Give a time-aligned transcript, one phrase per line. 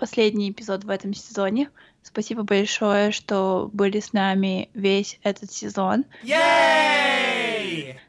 [0.00, 1.70] последний эпизод в этом сезоне.
[2.02, 6.06] Спасибо большое, что были с нами весь этот сезон.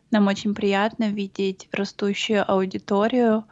[0.09, 3.45] Нам очень приятно видеть растущую аудиторию,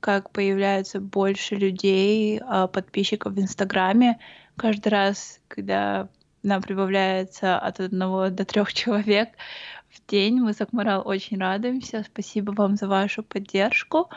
[0.00, 4.18] как появляется больше людей, а, подписчиков в Инстаграме.
[4.56, 6.08] Каждый раз, когда
[6.42, 9.28] нам прибавляется от одного до трех человек,
[9.92, 10.40] в день.
[10.40, 12.02] Мы с Акмарал очень радуемся.
[12.06, 14.08] Спасибо вам за вашу поддержку.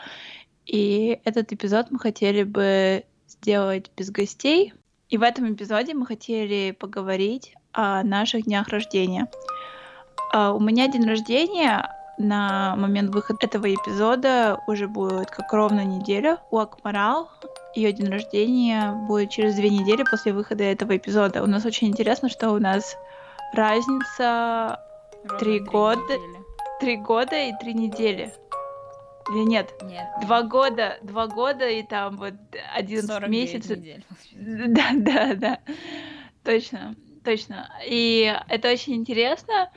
[0.64, 3.04] И этот эпизод мы хотели бы
[3.46, 4.74] сделать без гостей.
[5.08, 9.28] И в этом эпизоде мы хотели поговорить о наших днях рождения.
[10.34, 16.38] А, у меня день рождения на момент выхода этого эпизода уже будет как ровно неделя.
[16.50, 17.30] У Акмарал
[17.76, 21.44] ее день рождения будет через две недели после выхода этого эпизода.
[21.44, 22.96] У нас очень интересно, что у нас
[23.52, 24.80] разница
[25.38, 26.00] Три года.
[26.80, 28.32] Три года и три недели.
[29.30, 29.74] Или нет?
[29.82, 30.06] Нет.
[30.22, 32.34] Два года, два года и там вот
[32.74, 33.66] один месяц.
[34.32, 35.58] Да, да, да.
[36.44, 37.70] Точно, точно.
[37.84, 39.70] И это очень интересно.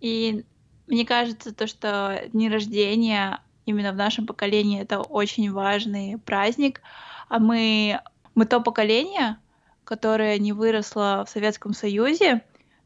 [0.00, 0.44] И
[0.86, 6.80] мне кажется, то, что дни рождения именно в нашем поколении это очень важный праздник.
[7.28, 8.00] А мы,
[8.34, 9.36] мы то поколение,
[9.84, 12.42] которое не выросло в Советском Союзе,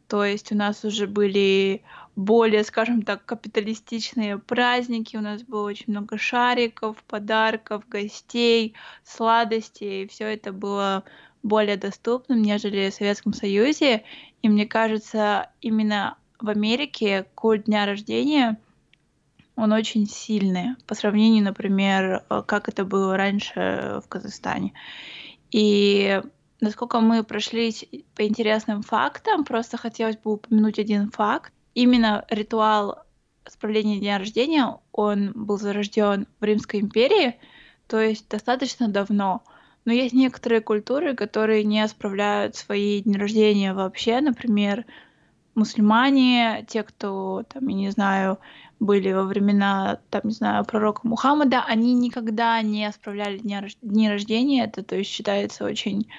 [0.09, 1.83] то есть у нас уже были
[2.19, 5.17] более, скажем так, капиталистичные праздники.
[5.17, 8.75] У нас было очень много шариков, подарков, гостей,
[9.05, 10.09] сладостей.
[10.09, 11.05] Все это было
[11.45, 14.03] более доступным, нежели в Советском Союзе.
[14.43, 18.59] И мне кажется, именно в Америке культ дня рождения
[19.55, 24.73] он очень сильный по сравнению, например, как это было раньше в Казахстане.
[25.53, 26.21] И
[26.61, 27.84] насколько мы прошлись
[28.17, 33.05] по интересным фактам, просто хотелось бы упомянуть один факт именно ритуал
[33.47, 37.39] справления дня рождения, он был зарожден в Римской империи,
[37.87, 39.43] то есть достаточно давно.
[39.84, 44.21] Но есть некоторые культуры, которые не справляют свои дни рождения вообще.
[44.21, 44.84] Например,
[45.55, 48.39] мусульмане, те, кто, там, я не знаю,
[48.81, 54.65] были во времена, там, не знаю, пророка Мухаммада, они никогда не справляли дни, рождения.
[54.65, 56.10] Это, то есть, считается очень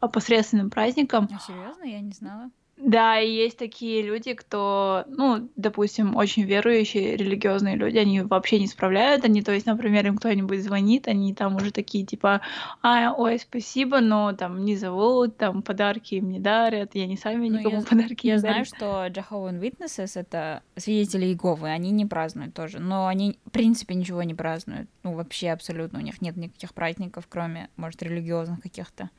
[0.00, 1.28] посредственным праздником.
[1.32, 1.84] А, серьезно?
[1.84, 2.50] Я не знала.
[2.76, 8.66] Да, и есть такие люди, кто, ну, допустим, очень верующие, религиозные люди, они вообще не
[8.66, 12.40] справляют, они, то есть, например, им кто-нибудь звонит, они там уже такие, типа,
[12.82, 17.48] а, ой, спасибо, но там не зовут, там подарки им не дарят, я не сами
[17.48, 22.06] ну, никому я, подарки я не знаю, что Jehovah's Witnesses— это свидетели Иеговы, они не
[22.06, 26.36] празднуют тоже, но они, в принципе, ничего не празднуют, ну, вообще абсолютно, у них нет
[26.36, 29.10] никаких праздников, кроме, может, религиозных каких-то,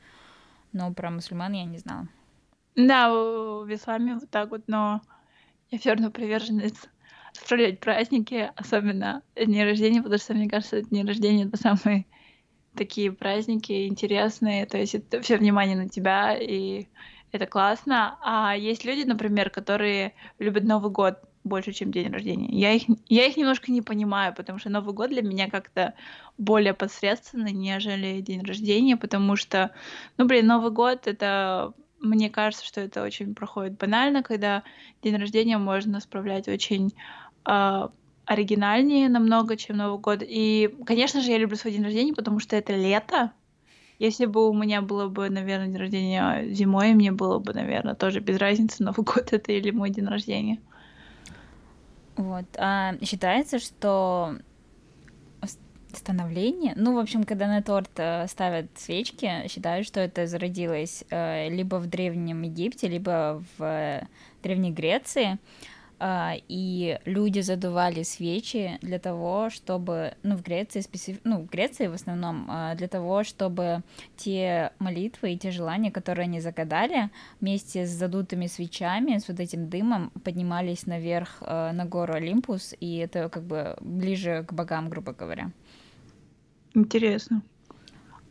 [0.72, 2.06] но про мусульман я не знала.
[2.76, 5.00] Да, в исламе вот так вот, но
[5.70, 6.74] я все равно приверженец
[7.32, 12.06] справлять праздники, особенно дни рождения, потому что, мне кажется, дни рождения— это самые
[12.76, 16.88] такие праздники интересные, то есть это все внимание на тебя, и
[17.32, 18.18] это классно.
[18.22, 22.48] А есть люди, например, которые любят Новый год больше, чем день рождения.
[22.50, 25.94] Я их, я их немножко не понимаю, потому что Новый год для меня как-то
[26.38, 29.72] более посредственный, нежели день рождения, потому что,
[30.18, 34.62] ну, блин, Новый год— это мне кажется, что это очень проходит банально, когда
[35.02, 36.94] день рождения можно справлять очень
[37.48, 37.88] э,
[38.24, 40.22] оригинальнее намного, чем Новый год.
[40.22, 43.32] И, конечно же, я люблю свой день рождения, потому что это лето.
[43.98, 48.20] Если бы у меня было бы, наверное, день рождения зимой, мне было бы, наверное, тоже
[48.20, 50.60] без разницы, Новый год это или мой день рождения.
[52.16, 52.46] Вот.
[52.56, 54.36] А считается, что
[55.96, 56.72] становление.
[56.76, 61.76] Ну, в общем, когда на торт э, ставят свечки, считают, что это зародилось э, либо
[61.76, 64.06] в Древнем Египте, либо в э,
[64.42, 65.38] Древней Греции.
[65.98, 71.20] И люди задували свечи для того, чтобы, ну, в Греции, специф...
[71.24, 73.82] ну, в Греции в основном, для того, чтобы
[74.14, 77.08] те молитвы и те желания, которые они загадали,
[77.40, 83.30] вместе с задутыми свечами, с вот этим дымом, поднимались наверх на гору Олимпус, и это
[83.30, 85.50] как бы ближе к богам, грубо говоря.
[86.76, 87.42] Интересно.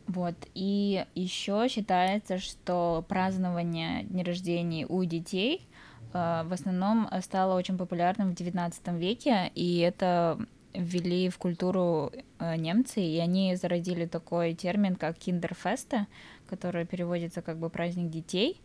[0.06, 0.36] Вот.
[0.54, 5.68] И еще считается, что празднование дней рождения у детей
[6.14, 10.38] э, в основном стало очень популярным в XIX веке, и это
[10.72, 16.06] ввели в культуру э, немцы, и они зародили такой термин, как киндерфеста,
[16.48, 18.60] который переводится как бы праздник детей.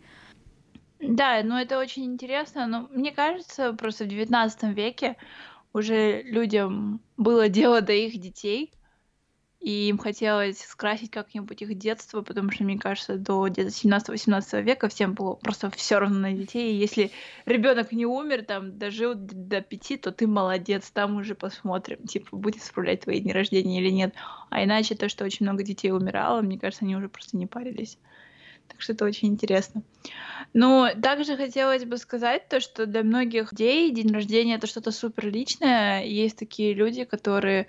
[1.00, 5.18] Да, ну это очень интересно, но мне кажется, просто в XIX веке
[5.74, 8.72] уже людям было дело до их детей,
[9.62, 14.90] и им хотелось скрасить как-нибудь их детство, потому что, мне кажется, до где-то 17-18 века
[14.90, 16.74] всем было просто все равно на детей.
[16.74, 17.12] И если
[17.46, 22.64] ребенок не умер, там, дожил до пяти, то ты молодец, там уже посмотрим, типа, будет
[22.64, 24.16] справлять твои дни рождения или нет.
[24.50, 28.00] А иначе то, что очень много детей умирало, мне кажется, они уже просто не парились.
[28.68, 29.84] Так что это очень интересно.
[30.54, 35.28] Но также хотелось бы сказать то, что для многих людей день рождения это что-то супер
[35.28, 36.04] личное.
[36.06, 37.68] Есть такие люди, которые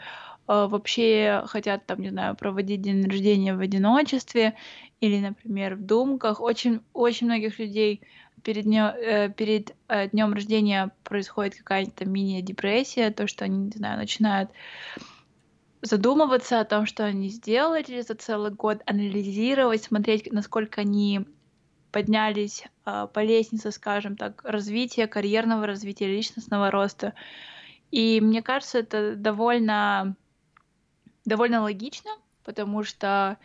[0.48, 4.54] э, вообще хотят, там, не знаю, проводить день рождения в одиночестве
[5.00, 6.40] или, например, в думках.
[6.40, 8.02] Очень, очень многих людей
[8.42, 13.98] перед, днё, э, перед э, днем рождения происходит какая-то мини-депрессия, то, что они, не знаю,
[13.98, 14.50] начинают
[15.82, 21.26] задумываться о том, что они сделали за целый год, анализировать, смотреть, насколько они
[21.90, 27.14] поднялись э, по лестнице, скажем так, развития, карьерного развития, личностного роста.
[27.90, 30.16] И мне кажется, это довольно
[31.24, 32.10] довольно логично,
[32.44, 33.38] потому что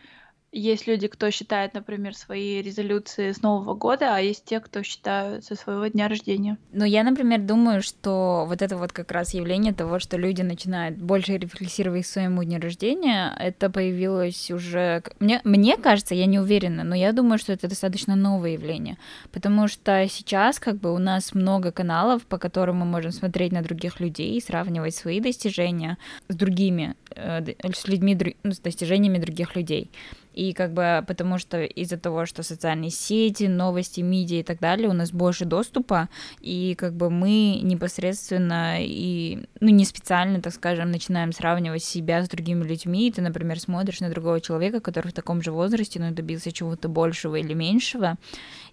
[0.52, 5.44] есть люди, кто считает, например, свои резолюции с Нового года, а есть те, кто считают
[5.44, 6.56] со своего дня рождения.
[6.72, 10.96] Ну, я, например, думаю, что вот это вот как раз явление того, что люди начинают
[10.96, 15.02] больше рефлексировать к своему дню рождения, это появилось уже...
[15.20, 18.96] Мне, мне кажется, я не уверена, но я думаю, что это достаточно новое явление,
[19.32, 23.62] потому что сейчас как бы у нас много каналов, по которым мы можем смотреть на
[23.62, 25.98] других людей и сравнивать свои достижения
[26.28, 27.42] с другими, э,
[27.74, 29.90] с людьми, ну, с достижениями других людей.
[30.38, 34.88] И как бы потому что из-за того, что социальные сети, новости, медиа и так далее,
[34.88, 36.08] у нас больше доступа,
[36.40, 42.28] и как бы мы непосредственно и, ну, не специально, так скажем, начинаем сравнивать себя с
[42.28, 46.12] другими людьми, и ты, например, смотришь на другого человека, который в таком же возрасте, но
[46.12, 48.14] добился чего-то большего или меньшего,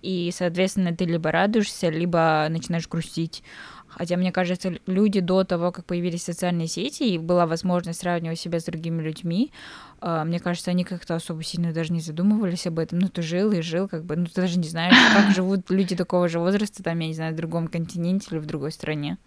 [0.03, 3.41] и, соответственно, ты либо радуешься, либо начинаешь грустить.
[3.87, 8.59] Хотя, мне кажется, люди до того, как появились социальные сети, и была возможность сравнивать себя
[8.59, 9.51] с другими людьми,
[10.01, 12.99] мне кажется, они как-то особо сильно даже не задумывались об этом.
[12.99, 15.95] Ну, ты жил и жил, как бы, ну, ты даже не знаешь, как живут люди
[15.95, 19.17] такого же возраста, там, я не знаю, в другом континенте или в другой стране.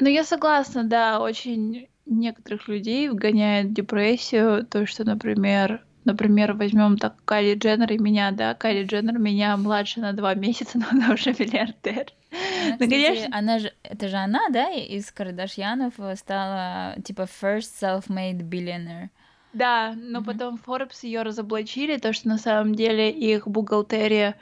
[0.00, 6.96] Ну, я согласна, да, очень некоторых людей вгоняет в депрессию то, что, например, например, возьмем
[6.96, 11.12] так Кайли Дженнер и меня, да, Кайли Дженнер меня младше на два месяца, но она
[11.12, 12.06] уже миллиардер.
[12.30, 13.36] Она, ну, конечно...
[13.36, 19.08] она же, это же она, да, из Кардашьянов стала типа first self-made billionaire.
[19.56, 20.24] Да, но mm-hmm.
[20.24, 24.36] потом Forbes ее разоблачили, то, что на самом деле их бухгалтерия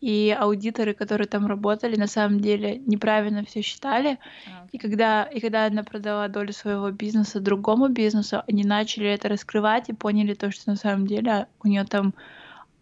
[0.00, 4.10] и аудиторы, которые там работали, на самом деле неправильно все считали.
[4.46, 4.68] Okay.
[4.70, 9.88] И когда и когда она продала долю своего бизнеса другому бизнесу, они начали это раскрывать
[9.88, 12.14] и поняли то, что на самом деле у нее там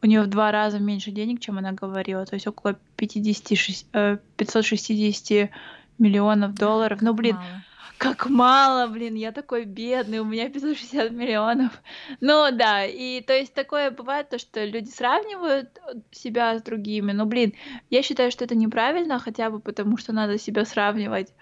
[0.03, 5.31] у нее в два раза меньше денег, чем она говорила, то есть около 50, 560
[5.31, 5.51] э,
[5.99, 7.01] миллионов долларов.
[7.01, 7.63] Ну, блин, мало.
[8.01, 11.83] Как мало, блин, я такой бедный, у меня 560 миллионов.
[12.21, 15.79] Ну, да, и то есть такое бывает, то, что люди сравнивают
[16.11, 17.13] себя с другими.
[17.13, 17.53] Ну, блин,
[17.91, 21.35] я считаю, что это неправильно, хотя бы потому, что надо себя сравнивать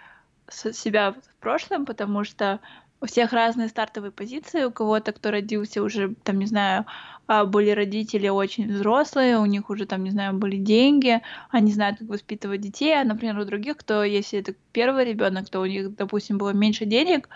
[0.49, 2.59] с себя в прошлом, потому что
[3.01, 6.87] у всех разные стартовые позиции, у кого-то, кто родился уже, там, не знаю,
[7.29, 11.21] были родители очень взрослые, у них уже там, не знаю, были деньги,
[11.51, 15.61] они знают, как воспитывать детей, а, например, у других, кто, если это первый ребенок, то
[15.61, 17.29] у них, допустим, было меньше денег,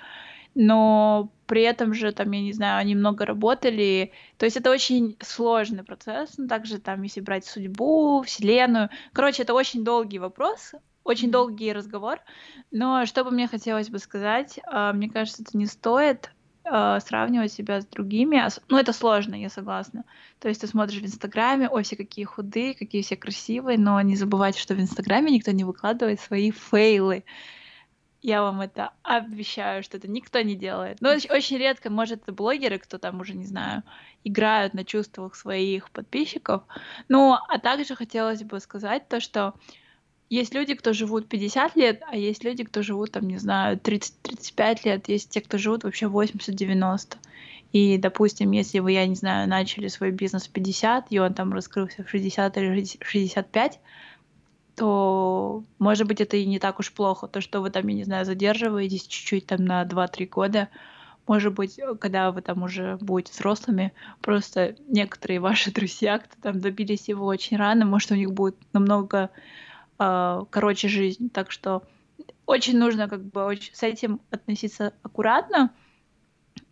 [0.55, 4.13] но при этом же, там, я не знаю, они много работали.
[4.39, 6.37] То есть это очень сложный процесс.
[6.37, 8.91] Ну, также там, если брать судьбу, вселенную.
[9.13, 10.73] Короче, это очень долгий вопрос,
[11.05, 12.21] очень долгий разговор.
[12.71, 16.31] Но что бы мне хотелось бы сказать, а, мне кажется, это не стоит
[16.65, 18.43] э, сравнивать себя с другими.
[18.69, 20.05] Ну, это сложно, я согласна.
[20.39, 24.17] То есть ты смотришь в Инстаграме, ой, все какие худые, какие все красивые, но не
[24.17, 27.25] забывайте, что в Инстаграме никто не выкладывает свои фейлы.
[28.23, 31.01] Я вам это обещаю, что это никто не делает.
[31.01, 33.83] Но очень редко, может, блогеры, кто там уже, не знаю,
[34.23, 36.63] играют на чувствах своих подписчиков.
[37.09, 39.55] Ну, а также хотелось бы сказать то, что
[40.33, 44.79] есть люди, кто живут 50 лет, а есть люди, кто живут, там, не знаю, 30-35
[44.85, 47.17] лет, есть те, кто живут вообще 80-90.
[47.75, 51.53] И, допустим, если вы, я не знаю, начали свой бизнес в 50, и он там
[51.53, 53.81] раскрылся в 60 или 65,
[54.75, 57.29] то, может быть, это и не так уж плохо.
[57.29, 60.71] То, что вы там, я не знаю, задерживаетесь чуть-чуть там на 2-3 года,
[61.27, 67.09] может быть, когда вы там уже будете взрослыми, просто некоторые ваши друзья, кто там добились
[67.09, 69.29] его очень рано, может, у них будет намного
[69.99, 71.31] э, короче жизнь.
[71.31, 71.83] Так что
[72.47, 75.71] очень нужно как бы очень, с этим относиться аккуратно.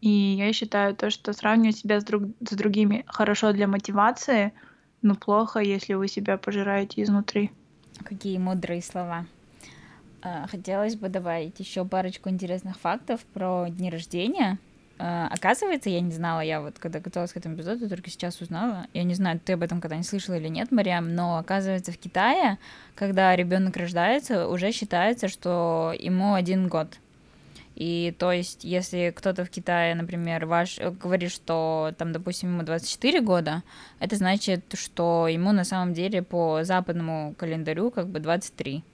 [0.00, 4.53] И я считаю то, что сравнивать себя с, друг, с другими хорошо для мотивации,
[5.03, 7.50] но плохо, если вы себя пожираете изнутри.
[8.05, 9.27] Какие мудрые слова.
[10.23, 14.59] А, хотелось бы добавить еще парочку интересных фактов про дни рождения.
[15.02, 18.87] А, оказывается, я не знала, я вот когда готовилась к этому эпизоду, только сейчас узнала.
[18.92, 22.59] Я не знаю, ты об этом когда-нибудь слышала или нет, Мариам, но оказывается в Китае,
[22.97, 26.99] когда ребенок рождается, уже считается, что ему один год.
[27.76, 33.23] И то есть, если кто-то в Китае, например, ваш говорит, что там, допустим, ему 24
[33.23, 33.62] года,
[34.00, 38.85] это значит, что ему на самом деле по западному календарю как бы 23.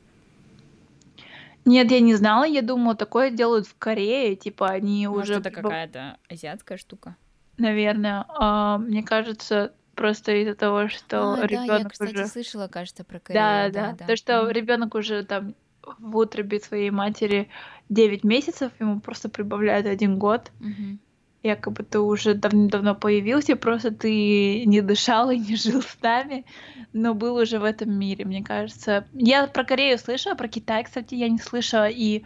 [1.66, 5.40] Нет, я не знала, я думала, такое делают в Корее, типа они Может, уже...
[5.40, 7.16] это какая-то азиатская штука?
[7.58, 8.24] Наверное.
[8.28, 12.26] А, мне кажется, просто из-за того, что А, да, я, ребенок кстати, уже...
[12.28, 14.06] слышала, кажется, про Да, Корею, да, да, да.
[14.06, 14.50] то, что Мгм.
[14.52, 15.54] ребенок уже там
[15.98, 17.48] в утробе своей матери
[17.88, 20.52] 9 месяцев, ему просто прибавляют один год.
[20.60, 21.00] Мгм.
[21.42, 26.44] Якобы ты уже давно появился, просто ты не дышал и не жил с нами,
[26.92, 29.06] но был уже в этом мире, мне кажется.
[29.12, 32.24] Я про Корею слышала, про Китай, кстати, я не слышала, и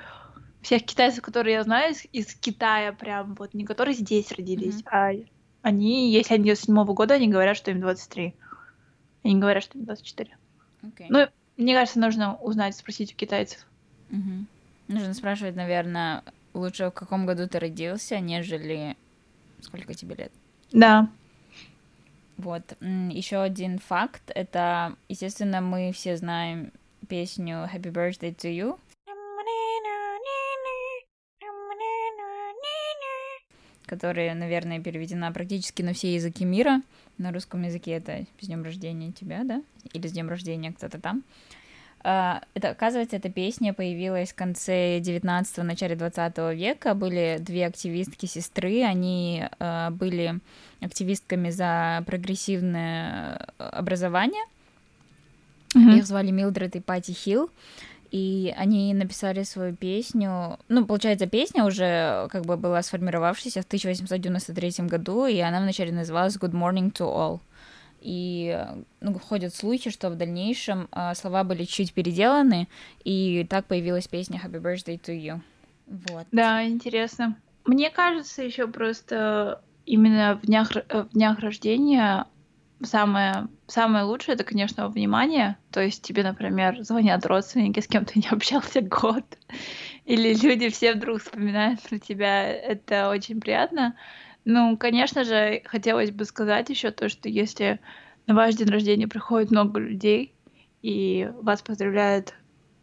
[0.62, 4.88] всех китайцев, которые я знаю из, Китая, прям вот, не которые здесь родились, Мгм.
[4.90, 5.12] а
[5.62, 8.34] они, если они с седьмого года, они говорят, что им 23.
[9.24, 10.36] Они говорят, что им 24.
[10.82, 11.06] Окей.
[11.10, 11.26] Ну,
[11.56, 13.66] мне кажется, нужно узнать, спросить у китайцев.
[14.08, 14.46] Мгм.
[14.88, 16.22] Нужно спрашивать, наверное,
[16.54, 18.96] лучше в каком году ты родился, нежели
[19.60, 20.32] сколько тебе лет.
[20.72, 21.08] Да.
[22.36, 22.76] Вот.
[22.80, 24.22] Еще один факт.
[24.34, 26.72] Это, естественно, мы все знаем
[27.08, 28.78] песню Happy Birthday to You.
[33.90, 36.80] которая, наверное, переведена практически на все языки мира.
[37.18, 39.64] На русском языке это «С днем рождения тебя», да?
[39.92, 41.24] Или «С днем рождения кто-то там».
[42.02, 46.94] А, это, оказывается, эта песня появилась в конце 19-го, начале 20 века.
[46.94, 50.40] Были две активистки-сестры, они э, были
[50.80, 54.44] активистками за прогрессивное образование.
[55.74, 55.96] Мгм.
[55.98, 57.50] Их звали Милдред и Пати Хилл.
[58.10, 60.58] И они написали свою песню.
[60.68, 66.36] Ну, получается, песня уже как бы была сформировавшейся в 1893 году, и она вначале называлась
[66.36, 67.40] Good Morning to All.
[68.00, 68.58] И
[69.00, 72.68] ну, ходят слухи, что в дальнейшем а, слова были чуть переделаны,
[73.04, 75.40] и так появилась песня Happy Birthday to You.
[75.86, 76.26] Вот.
[76.32, 77.36] Да, интересно.
[77.64, 82.26] Мне кажется, еще просто именно в днях, э, в днях рождения
[82.82, 85.56] самое, самое лучшее это, конечно, внимание.
[85.70, 89.24] То есть тебе, например, звонят родственники, с кем ты не общался год,
[90.04, 92.48] или люди все вдруг вспоминают про тебя.
[92.48, 93.96] Это очень приятно.
[94.44, 97.78] Ну, конечно же, хотелось бы сказать еще то, что если
[98.26, 100.34] на ваш день рождения приходит много людей,
[100.82, 102.34] и вас поздравляет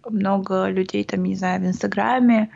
[0.07, 2.51] много людей, там, не знаю, в Инстаграме,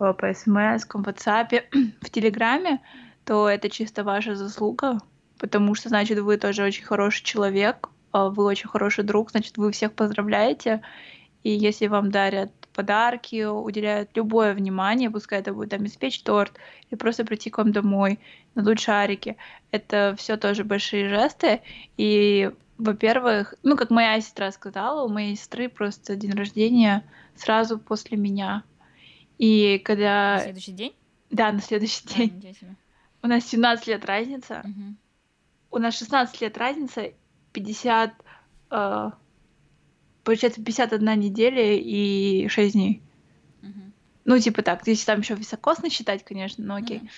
[0.00, 1.62] э, по СМС, в WhatsApp,
[2.00, 2.80] в Телеграме,
[3.24, 4.98] то это чисто ваша заслуга,
[5.38, 9.72] потому что, значит, вы тоже очень хороший человек, а вы очень хороший друг, значит, вы
[9.72, 10.82] всех поздравляете,
[11.42, 16.52] и если вам дарят подарки, уделяют любое внимание, пускай это будет там испечь торт
[16.90, 18.20] или просто прийти к вам домой,
[18.54, 19.36] надуть шарики,
[19.72, 21.62] это все тоже большие жесты,
[21.96, 27.02] и во-первых, ну, как моя сестра сказала, у моей сестры просто день рождения
[27.34, 28.62] сразу после меня.
[29.38, 30.40] И На когда...
[30.40, 30.92] следующий день?
[31.30, 32.54] Да, на следующий А, день.
[32.54, 32.76] себе.
[33.22, 34.60] У нас 17 лет разница.
[34.64, 34.98] Мгм.
[35.70, 37.12] У нас 16 лет разница,
[37.52, 38.12] 50...
[38.70, 39.10] э,
[40.26, 43.00] получается, 51 неделя и 6 дней.
[43.62, 43.92] Мгм.
[44.24, 47.00] Ну, типа так, если там еще високосно считать, конечно, но окей.
[47.02, 47.08] Ну,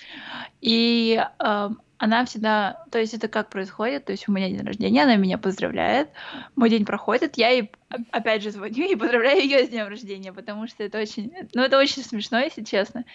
[0.61, 5.03] И эм, она всегда, то есть это как происходит, то есть у меня день рождения,
[5.03, 6.09] она меня поздравляет,
[6.55, 7.71] мой день проходит, я ей
[8.11, 11.79] опять же звоню и поздравляю ее с днем рождения, потому что это очень, ну это
[11.79, 13.05] очень смешно, если честно.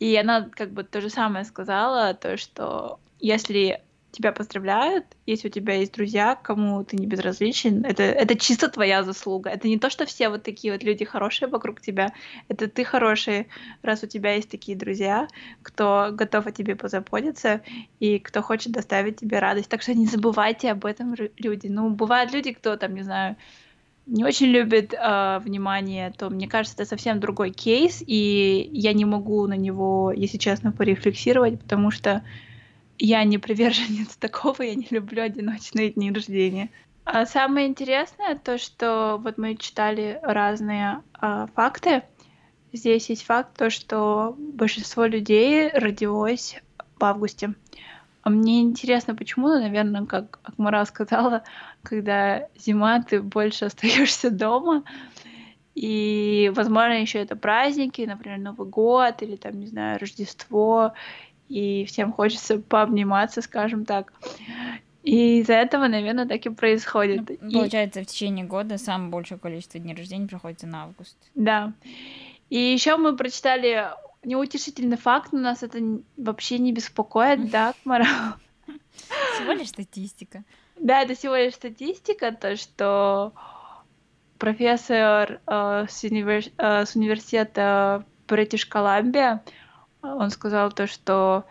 [0.00, 3.80] И она как бы то же самое сказала, то что если
[4.16, 9.02] тебя поздравляют, если у тебя есть друзья, кому ты не безразличен, это, это чисто твоя
[9.02, 9.50] заслуга.
[9.50, 12.12] Это не то, что все вот такие вот люди хорошие вокруг тебя,
[12.48, 13.48] это ты хороший,
[13.82, 15.28] раз у тебя есть такие друзья,
[15.62, 17.60] кто готов о тебе позаботиться
[18.00, 19.68] и кто хочет доставить тебе радость.
[19.68, 21.66] Так что не забывайте об этом, люди.
[21.66, 23.36] Ну, бывают люди, кто там, не знаю,
[24.06, 29.04] не очень любит э, внимание, то мне кажется, это совсем другой кейс, и я не
[29.04, 32.22] могу на него, если честно, порефлексировать, потому что
[32.98, 36.70] я не приверженец такого, я не люблю одиночные дни рождения.
[37.04, 42.02] А самое интересное то, что вот мы читали разные а, факты.
[42.72, 46.60] Здесь есть факт то, что большинство людей родилось
[46.98, 47.54] в августе.
[48.22, 51.44] А мне интересно, почему, ну, наверное, как Акмара сказала,
[51.84, 54.82] когда зима, ты больше остаешься дома.
[55.76, 60.92] И, возможно, еще это праздники, например, Новый год или там, не знаю, Рождество.
[61.48, 64.12] И всем хочется пообниматься, скажем так.
[65.02, 67.40] И из-за этого, наверное, так и происходит.
[67.40, 68.04] Ну, получается, и...
[68.04, 71.16] в течение года самое большее количество дней рождения приходится на август.
[71.34, 71.72] Да.
[72.50, 73.86] И еще мы прочитали
[74.24, 75.78] неутешительный факт, но нас это
[76.16, 78.06] вообще не беспокоит, да, Кмара?
[79.34, 80.42] Всего лишь статистика.
[80.78, 83.32] Да, это всего лишь статистика, то, что
[84.38, 86.44] профессор э, с, универ...
[86.58, 89.40] э, с университета British Columbia,
[90.14, 91.44] он сказал то, что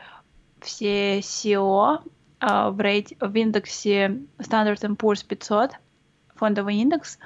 [0.62, 2.00] все SEO
[2.40, 3.14] э, в, рейт...
[3.20, 5.72] в индексе Standard Poor's 500,
[6.36, 7.20] фондовый индекс,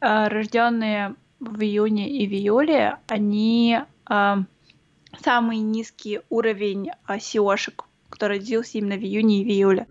[0.00, 4.36] э, рожденные в июне и в июле, они э,
[5.22, 9.86] самый низкий уровень э, SEOшек, который родился именно в июне и в июле.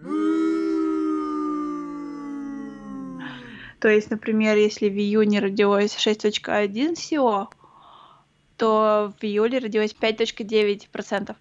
[3.79, 7.47] То есть, например, если в июне родилось 6.1 SEO,
[8.59, 11.35] то в июле родилось 5.9%.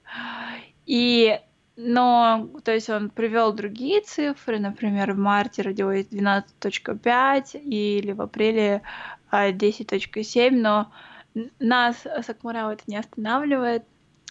[0.87, 1.39] И
[1.81, 8.83] но, то есть он привел другие цифры, например, в марте родилось 12.5 или в апреле
[9.31, 10.93] 10.7, а, но
[11.61, 13.85] нас Сакмурау это не останавливает,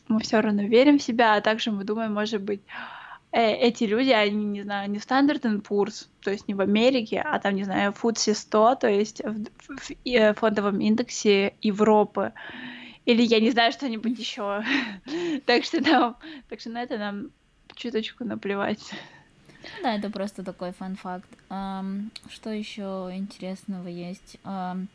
[0.10, 2.62] мы все равно верим в себя, а также мы думаем, может быть,
[3.38, 7.22] Э, эти люди, они, не знаю, не в Standard Poor's, то есть не в Америке,
[7.24, 12.34] а там, не знаю, FTSE 100, то есть в, в, в э, фондовом индексе Европы.
[13.06, 14.64] Или я не знаю, что-нибудь еще.
[15.46, 16.18] так что нам,
[16.50, 17.30] так что на это нам
[17.76, 18.92] чуточку наплевать.
[19.84, 21.30] Да, это просто такой фан-факт.
[21.52, 24.38] Um, что еще интересного есть?
[24.46, 24.88] Um,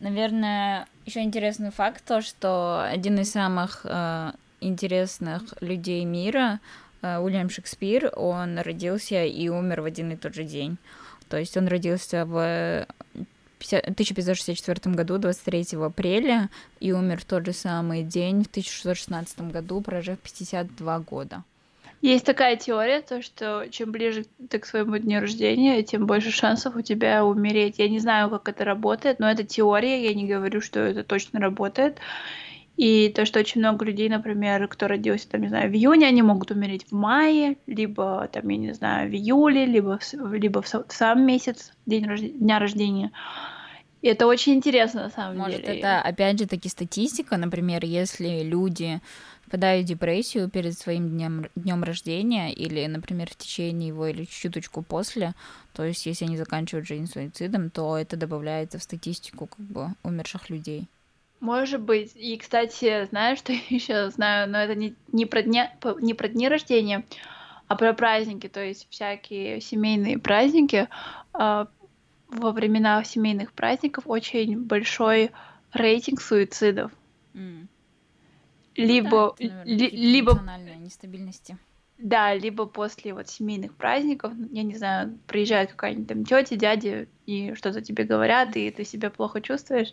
[0.00, 6.60] наверное, еще интересный факт то, что один из самых uh, интересных людей мира
[7.02, 10.78] Уильям Шекспир, он родился и умер в один и тот же день.
[11.28, 12.86] То есть он родился в
[13.60, 16.48] 1564 году, 23 апреля,
[16.80, 21.44] и умер в тот же самый день, в 1616 году, прожив 52 года.
[22.00, 26.76] Есть такая теория, то, что чем ближе ты к своему дню рождения, тем больше шансов
[26.76, 27.80] у тебя умереть.
[27.80, 31.40] Я не знаю, как это работает, но это теория, я не говорю, что это точно
[31.40, 31.98] работает.
[32.78, 36.22] И то, что очень много людей, например, кто родился, там, не знаю, в июне, они
[36.22, 40.92] могут умереть в мае, либо, там, я не знаю, в июле, либо, либо в, в
[40.92, 42.20] сам месяц день рож...
[42.20, 43.10] дня рождения.
[44.00, 45.68] И это очень интересно, на самом Может, деле.
[45.68, 49.00] Может, это, опять же, таки статистика, например, если люди
[49.44, 54.82] впадают в депрессию перед своим днем, днем рождения, или, например, в течение его, или чуточку
[54.82, 55.34] после,
[55.72, 60.48] то есть если они заканчивают жизнь суицидом, то это добавляется в статистику как бы умерших
[60.48, 60.86] людей.
[61.40, 62.12] Может быть.
[62.16, 66.48] И, кстати, знаешь, что еще знаю, но это не, не, про дня, не про дни
[66.48, 67.04] рождения,
[67.66, 70.88] а про праздники, то есть всякие семейные праздники.
[71.32, 71.68] А,
[72.28, 75.30] во времена семейных праздников очень большой
[75.72, 76.92] рейтинг суицидов.
[77.34, 77.68] Mm.
[78.76, 80.42] Либо, да, это, наверное, ли, либо
[80.78, 81.58] нестабильности.
[81.98, 87.54] Да, либо после вот семейных праздников, я не знаю, приезжает какая-нибудь там тетя, дядя и
[87.54, 89.92] что-то тебе говорят, и ты себя плохо чувствуешь.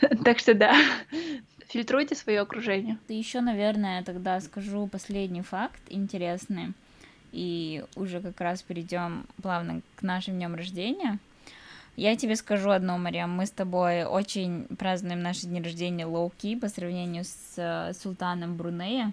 [0.24, 0.76] Так что да,
[1.66, 2.98] фильтруйте свое окружение.
[3.08, 6.72] Еще, наверное, тогда скажу последний факт интересный,
[7.32, 11.18] и уже как раз перейдем плавно к нашим днем рождения.
[11.96, 16.68] Я тебе скажу одно, Мариам, мы с тобой очень празднуем наши дни рождения low-key по
[16.68, 19.12] сравнению с э, султаном Брунея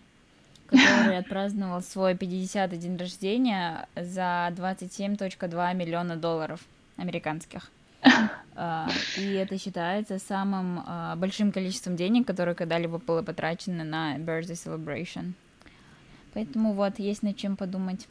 [0.72, 6.62] который отпраздновал свой 50-й день рождения за 27.2 миллиона долларов
[6.98, 7.70] американских.
[8.54, 14.54] А, и это считается самым а, большим количеством денег, которое когда-либо было потрачено на birthday
[14.54, 15.34] celebration.
[16.34, 18.08] Поэтому вот, есть над чем подумать.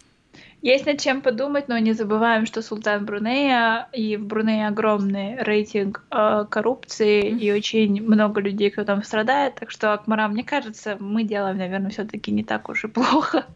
[0.62, 6.04] Есть над чем подумать, но не забываем, что султан Брунея, и в Брунее огромный рейтинг
[6.10, 7.38] э, коррупции, mm-hmm.
[7.38, 9.54] и очень много людей, кто там страдает.
[9.54, 13.46] Так что, Акмара, мне кажется, мы делаем, наверное, все-таки не так уж и плохо.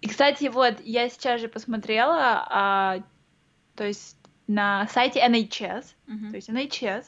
[0.00, 2.98] И, кстати, вот, я сейчас же посмотрела, а,
[3.76, 4.16] то есть
[4.48, 6.30] на сайте NHS, mm-hmm.
[6.30, 7.04] то есть NHS,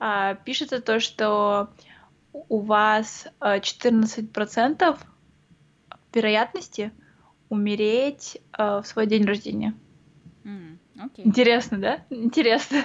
[0.00, 1.70] а, пишется то, что
[2.32, 4.96] у вас 14% а,
[6.12, 6.92] вероятности
[7.48, 9.74] умереть э, в свой день рождения.
[10.44, 11.22] Mm, okay.
[11.24, 12.00] Интересно, да?
[12.10, 12.84] Интересно.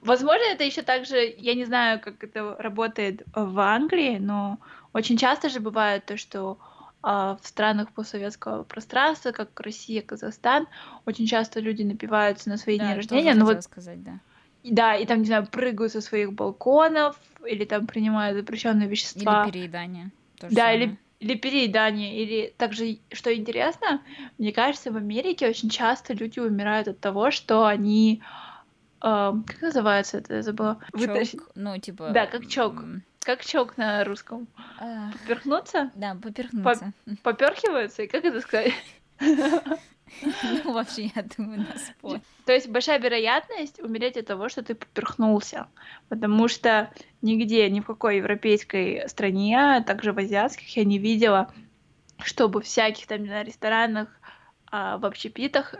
[0.00, 4.58] Возможно, это еще также, я не знаю, как это работает в Англии, но
[4.92, 6.58] очень часто же бывает то, что
[7.02, 10.66] э, в странах постсоветского пространства, как Россия, Казахстан,
[11.06, 13.34] очень часто люди напиваются на свои да, дни рождения.
[13.34, 14.20] Ну вот сказать, да.
[14.64, 19.42] Да, и там, не знаю, прыгают со своих балконов, или там принимают запрещенные вещества.
[19.44, 20.10] Или переедание.
[20.40, 20.76] Да, самое.
[20.76, 24.02] или или переедание, или также, что интересно,
[24.38, 28.22] мне кажется, в Америке очень часто люди умирают от того, что они
[29.00, 30.78] э, как называется это, я забыла.
[30.92, 31.40] Вытащить.
[31.54, 32.10] ну, типа...
[32.10, 32.82] Да, как чок.
[33.20, 34.48] Как чок на русском?
[34.80, 35.12] А...
[35.12, 35.92] Поперхнуться?
[35.94, 36.92] Да, поперхнуться.
[37.22, 38.02] Поперхиваются?
[38.02, 38.74] И как это сказать?
[40.64, 42.20] Ну, вообще, я думаю, на спор.
[42.44, 45.68] То есть большая вероятность умереть от того, что ты поперхнулся.
[46.08, 46.90] Потому что
[47.22, 51.52] нигде, ни в какой европейской стране, а также в азиатских, я не видела,
[52.18, 54.08] чтобы в всяких там на ресторанах,
[54.66, 55.74] а, в общепитах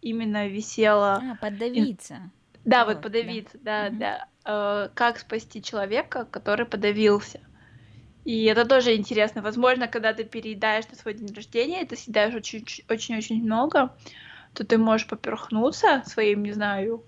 [0.00, 1.22] именно висело...
[1.22, 2.30] А, подавиться.
[2.64, 3.96] Да, вот, вот подавиться, да, да.
[3.98, 4.28] да.
[4.44, 7.40] Э, как спасти человека, который подавился.
[8.24, 9.42] И это тоже интересно.
[9.42, 13.94] Возможно, когда ты переедаешь на свой день рождения, ты съедаешь очень-очень много,
[14.54, 17.02] то ты можешь поперхнуться своим, не знаю,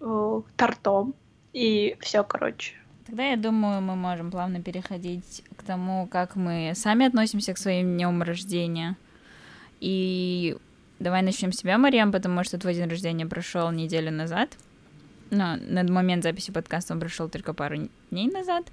[0.00, 1.14] э, тортом.
[1.52, 2.74] И все, короче.
[3.06, 7.94] Тогда я думаю, мы можем плавно переходить к тому, как мы сами относимся к своим
[7.94, 8.96] днем рождения.
[9.80, 10.56] И
[11.00, 14.56] давай начнем с тебя, Мариам, потому что твой день рождения прошел неделю назад
[15.32, 18.66] но на момент записи подкаста он прошел только пару дней назад.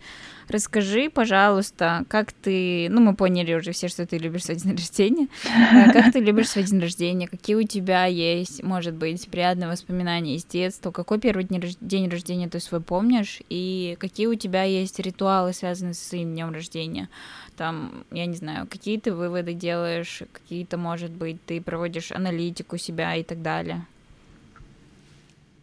[0.49, 2.89] Расскажи, пожалуйста, как ты...
[2.89, 5.27] Ну, мы поняли уже все, что ты любишь свой день рождения.
[5.45, 7.27] А как ты любишь свой день рождения?
[7.27, 10.91] Какие у тебя есть, может быть, приятные воспоминания из детства?
[10.91, 13.39] Какой первый день рождения ты свой помнишь?
[13.49, 17.09] И какие у тебя есть ритуалы, связанные со своим днем рождения?
[17.55, 23.15] Там, я не знаю, какие ты выводы делаешь, какие-то, может быть, ты проводишь аналитику себя
[23.15, 23.85] и так далее.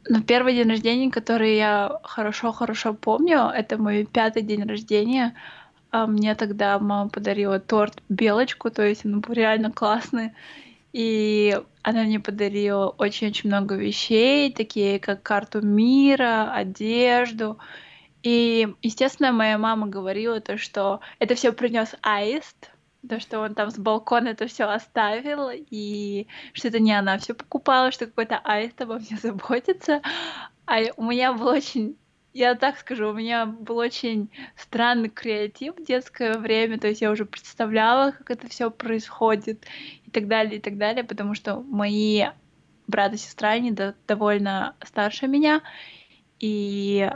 [0.08, 5.34] Ну, первый день рождения, который я хорошо-хорошо помню, это мой пятый день рождения.
[5.90, 10.32] А мне тогда мама подарила торт белочку, то есть он был реально классный.
[10.92, 17.58] И она мне подарила очень-очень много вещей, такие как карту мира, одежду.
[18.22, 22.70] И, естественно, моя мама говорила то, что это все принес аист,
[23.08, 27.34] то, что он там с балкона это все оставил, и что это не она все
[27.34, 30.02] покупала, что какой-то аист обо мне заботится.
[30.66, 31.96] А у меня был очень
[32.36, 37.10] я так скажу, у меня был очень странный креатив в детское время, то есть я
[37.10, 39.64] уже представляла, как это все происходит
[40.04, 42.24] и так далее, и так далее, потому что мои
[42.86, 43.74] брат и сестра, они
[44.06, 45.62] довольно старше меня,
[46.38, 47.10] и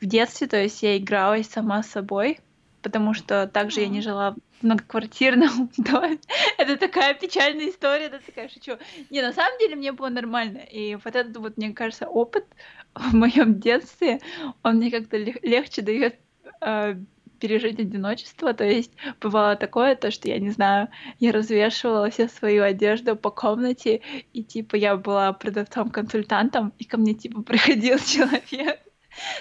[0.00, 2.38] в детстве, то есть я игралась сама с собой,
[2.80, 6.18] потому что также я не жила многоквартирном доме.
[6.58, 8.78] Это такая печальная история, да, такая шучу.
[9.10, 10.58] Не, на самом деле мне было нормально.
[10.58, 12.46] И вот этот вот, мне кажется, опыт
[12.94, 14.20] в моем детстве,
[14.62, 16.16] он мне как-то легче дает
[16.60, 16.96] э,
[17.40, 18.54] пережить одиночество.
[18.54, 23.30] То есть бывало такое, то, что я не знаю, я развешивала всю свою одежду по
[23.30, 28.80] комнате, и типа я была продавцом-консультантом, и ко мне типа приходил человек.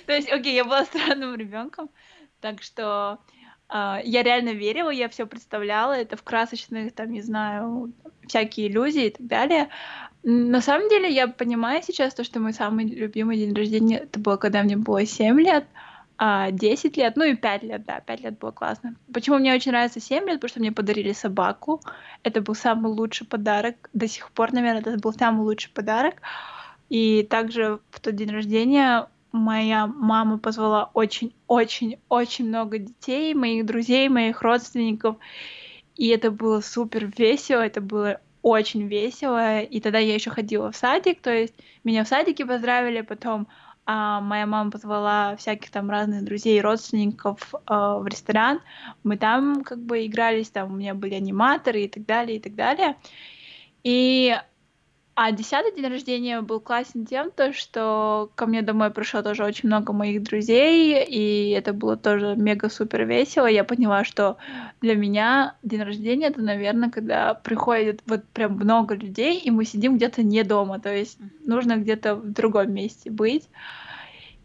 [0.08, 1.90] То есть, окей, я была странным ребенком,
[2.42, 3.20] так что
[3.72, 7.94] я реально верила, я все представляла, это в красочных, там, не знаю,
[8.28, 9.70] всякие иллюзии и так далее.
[10.24, 14.38] На самом деле, я понимаю сейчас то, что мой самый любимый день рождения, это было,
[14.38, 15.66] когда мне было 7 лет,
[16.18, 18.96] а 10 лет, ну и 5 лет, да, 5 лет было классно.
[19.14, 20.36] Почему мне очень нравится 7 лет?
[20.36, 21.82] Потому что мне подарили собаку.
[22.24, 23.90] Это был самый лучший подарок.
[23.94, 26.16] До сих пор, наверное, это был самый лучший подарок.
[26.90, 34.42] И также в тот день рождения моя мама позвала очень-очень-очень много детей, моих друзей, моих
[34.42, 35.18] родственников.
[35.96, 39.62] И это было супер весело, это было очень весело.
[39.62, 43.48] И тогда я еще ходила в садик, то есть меня в садике поздравили, потом
[43.92, 48.60] а моя мама позвала всяких там разных друзей и родственников э, в ресторан.
[49.04, 52.54] Мы там как бы игрались, там у меня были аниматоры и так далее, и так
[52.54, 52.98] далее.
[53.84, 54.38] И
[55.22, 59.68] а десятый день рождения был классен тем, то, что ко мне домой пришло тоже очень
[59.68, 63.46] много моих друзей, и это было тоже мега-супер весело.
[63.46, 64.38] Я поняла, что
[64.80, 69.98] для меня день рождения это, наверное, когда приходит вот прям много людей, и мы сидим
[69.98, 73.50] где-то не дома, то есть нужно где-то в другом месте быть.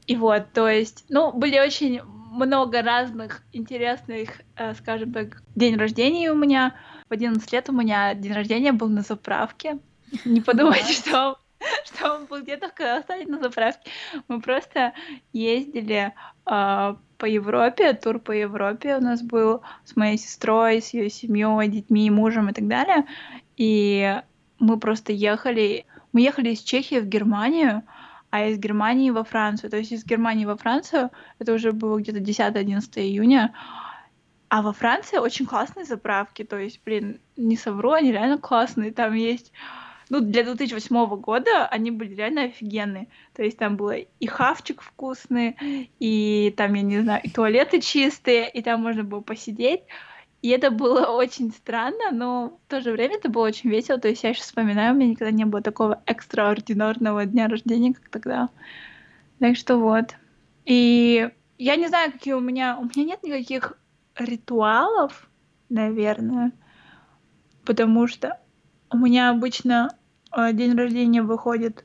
[0.08, 6.32] И вот, то есть, ну, были очень много разных интересных, э, скажем так, день рождения
[6.32, 6.74] у меня.
[7.08, 9.78] В 11 лет у меня день рождения был на заправке.
[10.24, 11.38] Не подумайте, что
[11.84, 13.90] что он был где-то в Казахстане на заправке.
[14.28, 14.92] Мы просто
[15.32, 16.12] ездили
[16.46, 21.68] э, по Европе, тур по Европе у нас был с моей сестрой, с ее семьей,
[21.68, 23.06] детьми, мужем и так далее.
[23.56, 24.20] И
[24.58, 27.82] мы просто ехали, мы ехали из Чехии в Германию,
[28.30, 29.70] а из Германии во Францию.
[29.70, 33.54] То есть из Германии во Францию, это уже было где-то 10-11 июня,
[34.48, 38.92] а во Франции очень классные заправки, то есть, блин, не совру, они реально классные.
[38.92, 39.52] Там есть
[40.14, 43.08] ну, для 2008 года они были реально офигенные.
[43.34, 45.56] То есть там было и хавчик вкусный,
[45.98, 49.80] и там, я не знаю, и туалеты чистые, и там можно было посидеть.
[50.40, 53.98] И это было очень странно, но в то же время это было очень весело.
[53.98, 58.08] То есть я сейчас вспоминаю, у меня никогда не было такого экстраординарного дня рождения, как
[58.08, 58.50] тогда.
[59.40, 60.14] Так что вот.
[60.64, 62.78] И я не знаю, какие у меня...
[62.78, 63.76] У меня нет никаких
[64.16, 65.28] ритуалов,
[65.68, 66.52] наверное,
[67.64, 68.38] потому что
[68.92, 69.90] у меня обычно
[70.52, 71.84] день рождения выходит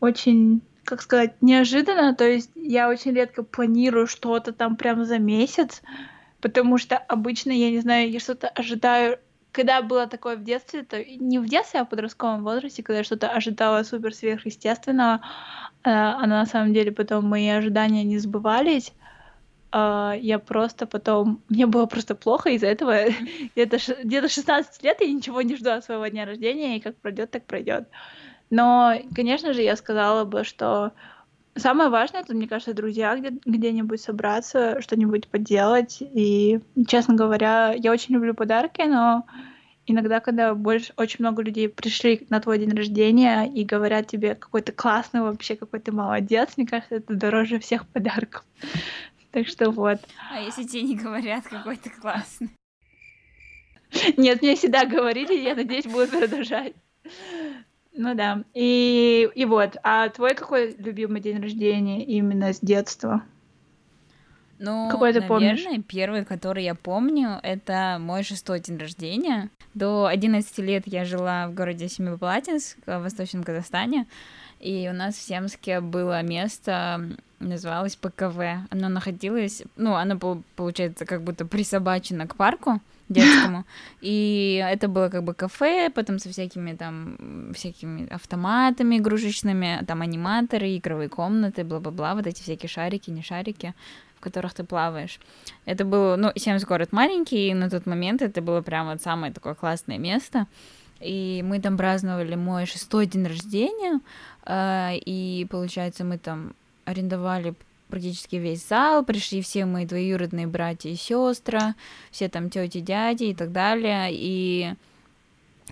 [0.00, 2.14] очень, как сказать, неожиданно.
[2.14, 5.82] То есть я очень редко планирую что-то там прямо за месяц,
[6.40, 9.18] потому что обычно, я не знаю, я что-то ожидаю
[9.52, 13.04] когда было такое в детстве, то не в детстве, а в подростковом возрасте, когда я
[13.04, 15.16] что-то ожидала супер сверхъестественного,
[15.84, 18.92] э, а на самом деле потом мои ожидания не сбывались,
[19.72, 21.42] э, я просто потом...
[21.48, 23.06] Мне было просто плохо из-за этого.
[23.54, 27.30] где-то, где-то 16 лет я ничего не жду от своего дня рождения, и как пройдет,
[27.30, 27.88] так пройдет.
[28.50, 30.92] Но, конечно же, я сказала бы, что
[31.56, 35.98] самое важное, это, мне кажется, друзья где- где-нибудь собраться, что-нибудь поделать.
[36.00, 39.24] И, честно говоря, я очень люблю подарки, но
[39.86, 44.62] иногда, когда больше очень много людей пришли на твой день рождения и говорят тебе какой
[44.62, 48.44] то классный вообще, какой ты молодец, мне кажется, это дороже всех подарков.
[49.32, 49.98] Так что вот.
[50.30, 52.50] А если тебе не говорят, какой то классный?
[54.16, 56.74] Нет, мне всегда говорили, я надеюсь, будут продолжать.
[57.94, 58.44] Ну да.
[58.54, 59.76] И, и вот.
[59.82, 63.22] А твой какой любимый день рождения именно с детства?
[64.58, 65.84] Ну, Какой ты наверное, помнишь?
[65.88, 69.50] первый, который я помню, это мой шестой день рождения.
[69.74, 74.06] До 11 лет я жила в городе Семипалатинск в Восточном Казахстане,
[74.60, 77.08] и у нас в Семске было место,
[77.48, 78.38] называлось ПКВ.
[78.70, 80.18] Оно находилось, ну, оно,
[80.56, 83.64] получается, как будто присобачено к парку, детскому.
[84.00, 90.76] И это было как бы кафе, потом со всякими там, всякими автоматами игрушечными, там аниматоры,
[90.76, 93.74] игровые комнаты, бла-бла-бла, вот эти всякие шарики, не шарики,
[94.16, 95.20] в которых ты плаваешь.
[95.64, 99.32] Это было, ну, Семс город маленький, и на тот момент это было прям вот самое
[99.32, 100.46] такое классное место.
[101.00, 104.00] И мы там праздновали мой шестой день рождения,
[104.46, 107.54] э, и, получается, мы там арендовали
[107.88, 111.74] практически весь зал, пришли все мои двоюродные братья и сестры,
[112.10, 114.74] все там тети, дяди и так далее, и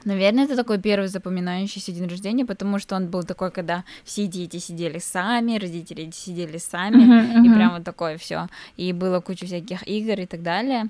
[0.04, 4.56] Наверное, это такой первый запоминающийся день рождения, потому что он был такой, когда все дети
[4.56, 7.46] сидели сами, родители сидели сами, uh-huh, uh-huh.
[7.46, 8.46] и прям вот такое все.
[8.76, 10.86] И было куча всяких игр и так далее.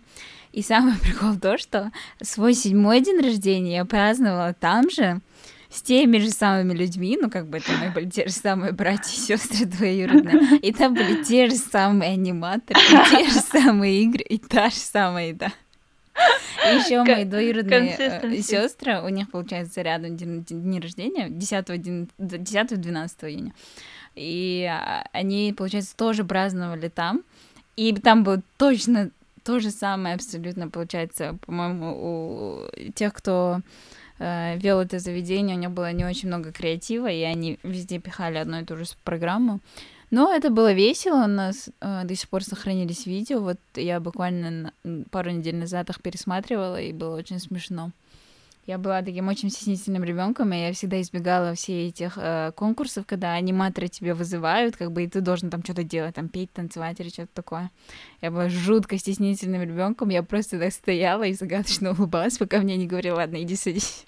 [0.53, 1.91] И самый прикол в том, что
[2.23, 5.21] свой седьмой день рождения я праздновала там же,
[5.71, 9.13] с теми же самыми людьми, ну, как бы это мы были те же самые братья
[9.13, 14.23] и сестры двоюродные, и там были те же самые аниматоры, и те же самые игры,
[14.23, 15.53] и та же самая еда.
[16.67, 22.09] И еще мои двоюродные э, сестры, у них получается рядом день, рождения, 10-12
[23.23, 23.55] июня.
[24.17, 27.23] И а, они, получается, тоже праздновали там.
[27.77, 29.13] И там было точно
[29.45, 33.61] то же самое абсолютно, получается, по-моему, у тех, кто
[34.21, 38.39] э, вел это заведение, у него было не очень много креатива, и они везде пихали
[38.39, 39.61] одну и ту же программу.
[40.11, 44.73] Но это было весело, у нас э, до сих пор сохранились видео, вот я буквально
[45.11, 47.91] пару недель назад их пересматривала, и было очень смешно.
[48.67, 53.33] Я была таким очень стеснительным ребенком, и я всегда избегала все этих э, конкурсов, когда
[53.33, 57.09] аниматоры тебя вызывают, как бы и ты должен там что-то делать, там петь, танцевать или
[57.09, 57.71] что-то такое.
[58.21, 62.87] Я была жутко стеснительным ребенком, я просто так стояла и загадочно улыбалась, пока мне не
[62.87, 64.07] говорили, ладно, иди садись.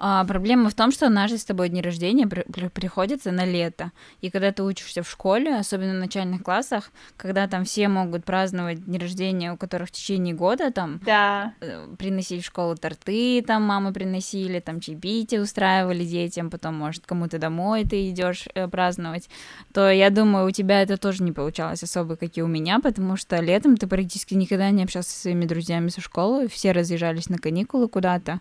[0.00, 3.90] А, проблема в том, что наши с тобой дни рождения при- при- приходятся на лето.
[4.20, 8.84] И когда ты учишься в школе, особенно в начальных классах, когда там все могут праздновать
[8.84, 11.54] дни рождения, у которых в течение года там да.
[11.60, 17.38] э, приносить в школу торты, там мамы приносили, там чаепитие устраивали детям, потом, может, кому-то
[17.38, 19.28] домой ты идешь э, праздновать,
[19.72, 23.16] то я думаю, у тебя это тоже не получалось особо, как и у меня, потому
[23.16, 27.38] что летом ты практически никогда не общался со своими друзьями со школы, все разъезжались на
[27.38, 28.40] каникулы куда-то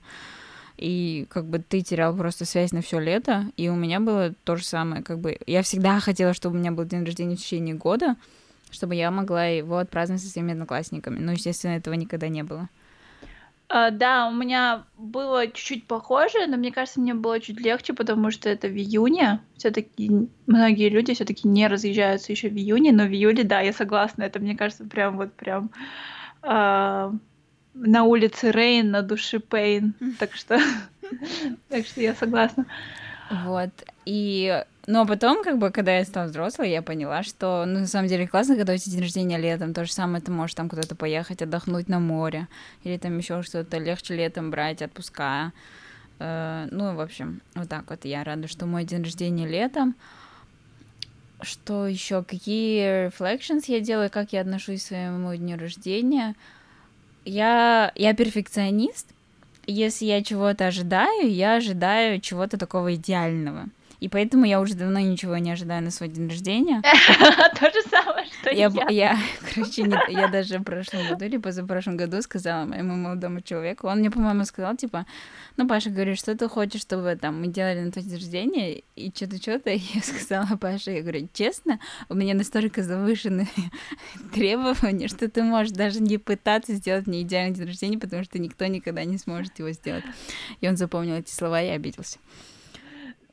[0.78, 4.56] и как бы ты терял просто связь на все лето, и у меня было то
[4.56, 7.76] же самое, как бы я всегда хотела, чтобы у меня был день рождения в течение
[7.76, 8.16] года,
[8.72, 12.70] чтобы я могла его отпраздновать со своими одноклассниками, но, естественно, этого никогда не было.
[13.70, 18.32] Uh, да, у меня было чуть-чуть похоже, но мне кажется, мне было чуть легче, потому
[18.32, 19.42] что это в июне.
[19.58, 24.24] Все-таки многие люди все-таки не разъезжаются еще в июне, но в июле, да, я согласна.
[24.24, 25.70] Это мне кажется прям вот прям
[26.44, 27.14] uh,
[27.80, 29.94] на улице Рейн, на душе Пейн.
[30.20, 30.60] Так что,
[31.70, 32.66] так что я согласна.
[33.30, 33.72] Вот.
[34.06, 38.08] И но потом, как бы, когда я стала взрослой, я поняла, что, ну, на самом
[38.08, 41.90] деле, классно, тебя день рождения летом, то же самое ты можешь там куда-то поехать, отдохнуть
[41.90, 42.48] на море,
[42.86, 45.52] или там еще что-то легче летом брать отпуска.
[46.20, 49.94] Э, ну, в общем, вот так вот я рада, что мой день рождения летом.
[51.42, 52.24] Что еще?
[52.24, 56.34] Какие reflections я делаю, как я отношусь к своему дню рождения?
[57.28, 59.08] Я, я перфекционист.
[59.66, 63.66] Если я чего-то ожидаю, я ожидаю чего-то такого идеального.
[64.00, 66.82] И поэтому я уже давно ничего не ожидаю на свой день рождения.
[67.60, 68.72] То же самое, что я.
[68.90, 69.18] Я,
[69.54, 74.12] короче, я даже в прошлом году или позапрошлом году сказала моему молодому человеку, он мне,
[74.12, 75.06] по-моему, сказал, типа,
[75.58, 79.12] ну, Паша говорит, что ты хочешь, чтобы там мы делали на твой день рождения, и
[79.14, 81.80] что-то, что-то, я сказала Паше, я говорю, честно,
[82.10, 83.48] у меня настолько завышенные
[84.34, 88.66] требования, что ты можешь даже не пытаться сделать мне идеальный день рождения, потому что никто
[88.66, 90.04] никогда не сможет его сделать.
[90.62, 92.20] И он запомнил эти слова и обиделся.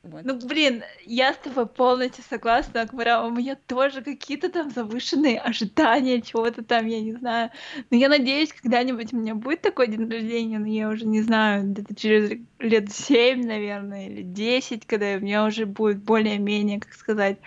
[0.05, 0.23] Вот.
[0.23, 6.21] Ну, блин, я с тобой полностью согласна, Акбара, у меня тоже какие-то там завышенные ожидания
[6.21, 7.51] чего-то там, я не знаю.
[7.91, 11.65] Но я надеюсь, когда-нибудь у меня будет такой день рождения, но я уже не знаю,
[11.65, 17.39] где-то через лет семь, наверное, или десять, когда у меня уже будет более-менее, как сказать,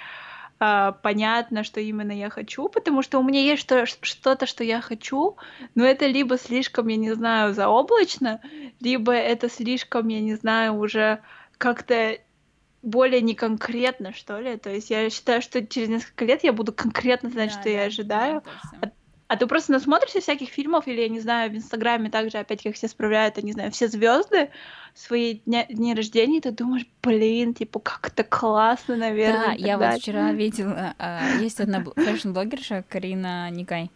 [0.60, 4.82] а, понятно, что именно я хочу, потому что у меня есть что- что-то, что я
[4.82, 5.38] хочу,
[5.76, 8.42] но это либо слишком, я не знаю, заоблачно,
[8.80, 11.20] либо это слишком, я не знаю, уже
[11.60, 12.18] как-то
[12.88, 14.58] более неконкретно, что ли.
[14.58, 17.70] То есть я считаю, что через несколько лет я буду конкретно знать, да, что да,
[17.70, 18.44] я ожидаю.
[18.74, 18.92] Да, а,
[19.28, 22.76] а ты просто насмотришься всяких фильмов, или, я не знаю, в Инстаграме также опять как
[22.76, 24.50] все справляют, я не знаю, все звезды
[24.94, 29.48] свои дня, дни рождения, и ты думаешь, блин, типа, как это классно, наверное.
[29.48, 33.92] Да, я вот вчера видела, а, есть одна fashion -блогерша Карина Нигай.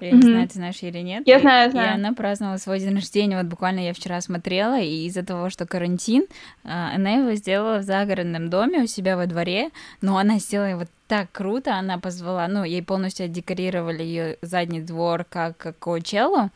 [0.00, 1.22] Я не знаю, ты знаешь или нет.
[1.26, 1.90] Я знаю, знаю.
[1.90, 3.36] И она праздновала свой день рождения.
[3.36, 6.26] Вот буквально я вчера смотрела, и из-за того, что карантин,
[6.64, 10.82] а, она его сделала в загородном доме у себя во дворе, но она сделала его
[11.06, 16.50] так круто, она позвала, ну, ей полностью отдекорировали ее задний двор как Коучеллу,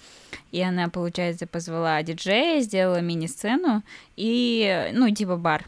[0.52, 3.82] и она, получается, позвала диджея, сделала мини-сцену
[4.16, 5.66] и, ну, типа бар.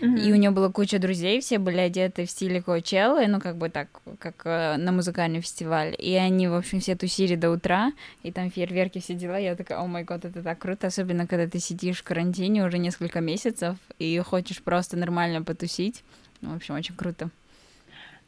[0.00, 3.68] И у нее была куча друзей, все были одеты в стиле Коучеллы, ну, как бы
[3.68, 5.94] так, как э, на музыкальный фестиваль.
[5.98, 9.38] И они, в общем, все тусили до утра, и там фейерверки, все дела.
[9.38, 12.78] Я такая, о май год, это так круто, особенно когда ты сидишь в карантине уже
[12.78, 16.02] несколько месяцев и хочешь просто нормально потусить.
[16.40, 17.30] Ну, в общем, очень круто.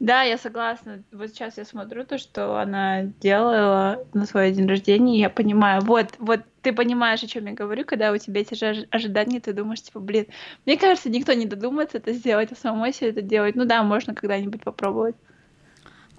[0.03, 1.01] Да, я согласна.
[1.13, 5.81] Вот сейчас я смотрю то, что она делала на свой день рождения, и я понимаю,
[5.81, 9.53] вот, вот ты понимаешь, о чем я говорю, когда у тебя эти же ожидания, ты
[9.53, 10.25] думаешь, типа, блин,
[10.65, 13.55] мне кажется, никто не додумается это сделать, а самой себе это делать.
[13.55, 15.15] Ну да, можно когда-нибудь попробовать.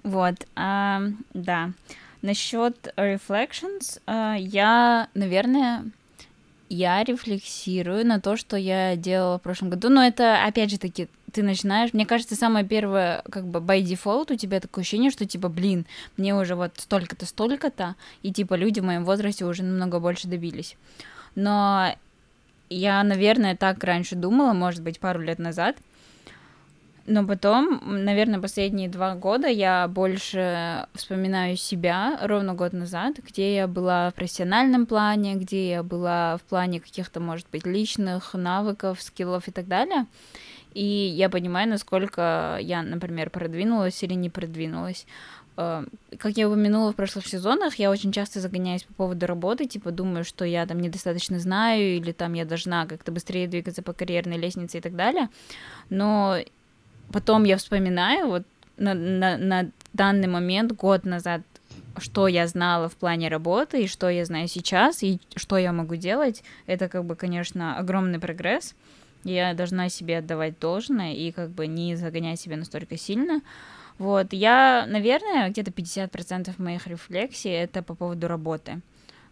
[0.01, 1.03] Вот, а,
[1.35, 1.69] да.
[2.23, 5.83] Насчет reflections, а, я, наверное,
[6.69, 11.07] я рефлексирую на то, что я делала в прошлом году, но это, опять же таки,
[11.31, 15.25] ты начинаешь, мне кажется, самое первое, как бы by default у тебя такое ощущение, что
[15.25, 15.85] типа, блин,
[16.17, 20.77] мне уже вот столько-то, столько-то, и типа люди в моем возрасте уже намного больше добились.
[21.35, 21.93] Но
[22.69, 25.75] я, наверное, так раньше думала, может быть, пару лет назад,
[27.05, 33.67] но потом, наверное, последние два года я больше вспоминаю себя ровно год назад, где я
[33.67, 39.47] была в профессиональном плане, где я была в плане каких-то, может быть, личных навыков, скиллов
[39.47, 40.05] и так далее
[40.75, 45.07] и я понимаю, насколько я, например, продвинулась или не продвинулась.
[45.55, 45.85] Э,
[46.17, 50.25] как я упомянула в прошлых сезонах, я очень часто загоняюсь по поводу работы, типа думаю,
[50.25, 54.79] что я там недостаточно знаю, или там я должна как-то быстрее двигаться по карьерной лестнице
[54.79, 55.29] и так далее.
[55.89, 56.39] Но
[57.11, 58.43] потом я вспоминаю, вот
[58.77, 61.41] на, на, на данный момент, год назад,
[61.97, 65.95] что я знала в плане работы, и что я знаю сейчас, и что я могу
[65.95, 68.75] делать, это как бы, конечно, огромный прогресс.
[69.23, 73.41] Я должна себе отдавать должное и как бы не загонять себя настолько сильно.
[73.97, 78.81] Вот, я, наверное, где-то 50% моих рефлексий это по поводу работы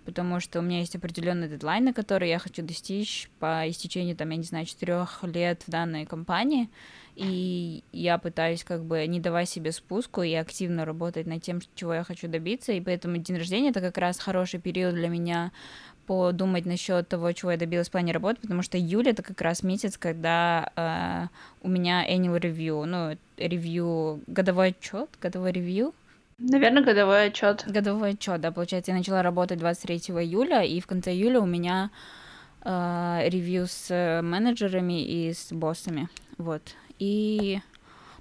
[0.05, 4.37] потому что у меня есть определенные дедлайны, которые я хочу достичь по истечении, там, я
[4.37, 6.69] не знаю, четырех лет в данной компании,
[7.15, 11.93] и я пытаюсь как бы не давать себе спуску и активно работать над тем, чего
[11.93, 15.51] я хочу добиться, и поэтому день рождения это как раз хороший период для меня
[16.05, 19.63] подумать насчет того, чего я добилась в плане работы, потому что июль это как раз
[19.63, 21.27] месяц, когда э,
[21.61, 25.93] у меня annual review, ну, ревью, годовой отчет, годовой ревью.
[26.37, 27.63] Наверное, годовой отчет.
[27.67, 31.91] Годовой отчет, да, получается, я начала работать 23 июля, и в конце июля у меня
[32.63, 36.61] э, ревью с менеджерами и с боссами, вот.
[36.99, 37.59] И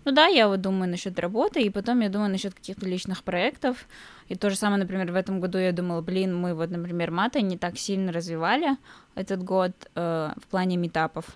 [0.05, 3.87] ну да, я вот думаю насчет работы, и потом я думаю насчет каких-то личных проектов.
[4.29, 7.41] И то же самое, например, в этом году я думала, блин, мы вот, например, мата
[7.41, 8.77] не так сильно развивали
[9.15, 11.27] этот год э, в плане метапов.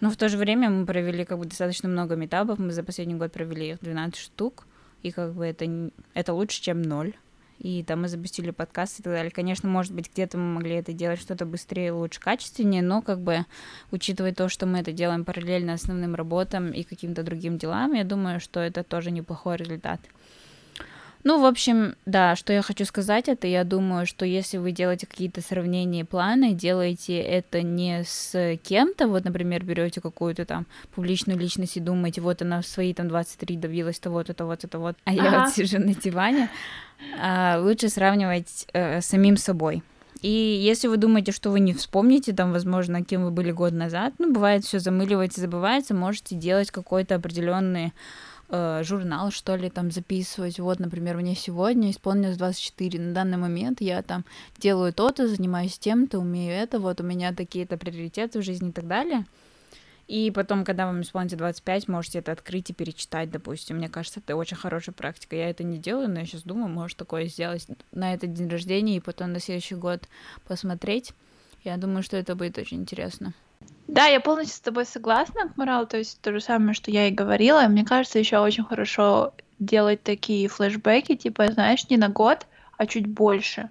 [0.00, 3.14] Но в то же время мы провели как бы достаточно много метапов, мы за последний
[3.14, 4.66] год провели их 12 штук,
[5.02, 7.14] и как бы это, это лучше, чем ноль
[7.60, 9.30] и там мы запустили подкаст и так далее.
[9.30, 13.44] Конечно, может быть, где-то мы могли это делать что-то быстрее, лучше, качественнее, но как бы
[13.90, 18.40] учитывая то, что мы это делаем параллельно основным работам и каким-то другим делам, я думаю,
[18.40, 20.00] что это тоже неплохой результат.
[21.22, 25.06] Ну, в общем, да, что я хочу сказать, это я думаю, что если вы делаете
[25.06, 31.38] какие-то сравнения и планы, делаете это не с кем-то, вот, например, берете какую-то там публичную
[31.38, 35.28] личность и думаете, вот она в свои там 23 добилась того-то, того-то, того а я
[35.28, 35.44] ага.
[35.44, 36.50] вот сижу на диване,
[37.20, 39.82] а, лучше сравнивать э, с самим собой.
[40.22, 44.14] И если вы думаете, что вы не вспомните, там, возможно, кем вы были год назад,
[44.18, 47.92] ну, бывает, все замыливается, забывается, можете делать какой-то определенный
[48.50, 50.58] э, журнал, что ли, там записывать.
[50.58, 52.98] Вот, например, мне сегодня исполнилось 24.
[53.00, 54.24] На данный момент я там
[54.58, 58.86] делаю то-то, занимаюсь тем-то, умею это, вот у меня такие-то приоритеты в жизни и так
[58.86, 59.24] далее.
[60.10, 63.76] И потом, когда вам исполнится 25, можете это открыть и перечитать, допустим.
[63.76, 65.36] Мне кажется, это очень хорошая практика.
[65.36, 68.96] Я это не делаю, но я сейчас думаю, может такое сделать на этот день рождения
[68.96, 70.08] и потом на следующий год
[70.48, 71.12] посмотреть.
[71.62, 73.34] Я думаю, что это будет очень интересно.
[73.90, 77.10] Да, я полностью с тобой согласна, Морал, то есть то же самое, что я и
[77.10, 77.62] говорила.
[77.62, 82.46] Мне кажется, еще очень хорошо делать такие флешбеки, типа, знаешь, не на год,
[82.78, 83.68] а чуть больше.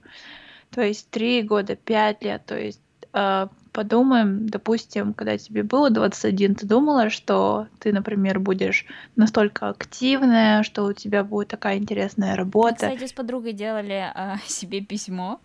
[0.72, 2.82] То есть три года, пять лет, то есть
[3.14, 10.64] э, подумаем, допустим, когда тебе было 21, ты думала, что ты, например, будешь настолько активная,
[10.64, 12.88] что у тебя будет такая интересная работа.
[12.88, 15.40] Мы, кстати, с подругой делали э, себе письмо,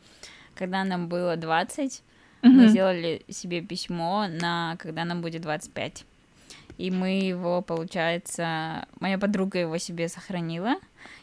[0.56, 2.02] когда нам было 20
[2.44, 2.50] Mm-hmm.
[2.50, 6.04] Мы сделали себе письмо на когда нам будет 25.
[6.76, 10.74] И мы его, получается, моя подруга его себе сохранила,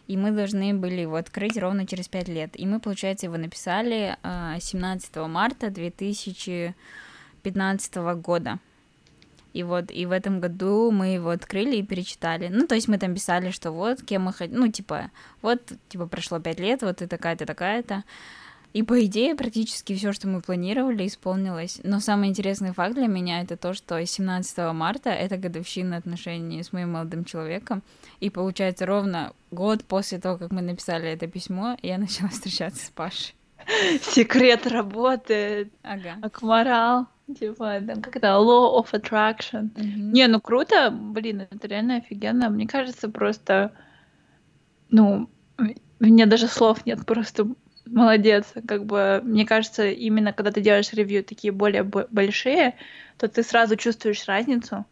[0.07, 2.59] и мы должны были его открыть ровно через 5 лет.
[2.59, 8.57] И мы, получается, его написали 17 а, марта 2015 года.
[9.53, 12.47] И вот, и в этом году мы его открыли и перечитали.
[12.47, 15.11] Ну, то есть мы там писали, что вот, кем мы хотим, ну, типа,
[15.41, 18.05] вот, типа, прошло пять лет, вот ты такая-то, такая-то.
[18.73, 21.81] И по идее практически все, что мы планировали, исполнилось.
[21.83, 26.71] Но самый интересный факт для меня это то, что 17 марта это годовщина отношений с
[26.71, 27.83] моим молодым человеком.
[28.21, 32.89] И получается ровно год после того, как мы написали это письмо, я начала встречаться с
[32.89, 33.35] Пашей.
[34.01, 35.71] Секрет работает.
[35.83, 36.17] Ага.
[36.21, 37.07] Акморал.
[37.39, 39.73] Типа, там, как это, law of attraction.
[39.73, 40.11] Mm-hmm.
[40.11, 42.49] Не, ну круто, блин, это реально офигенно.
[42.49, 43.71] Мне кажется, просто,
[44.89, 47.47] ну, у меня даже слов нет, просто
[47.91, 48.53] молодец.
[48.67, 52.75] Как бы, мне кажется, именно когда ты делаешь ревью такие более большие,
[53.17, 54.85] то ты сразу чувствуешь разницу.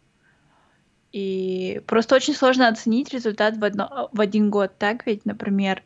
[1.12, 5.82] И просто очень сложно оценить результат в, одно, в один год, так ведь, например,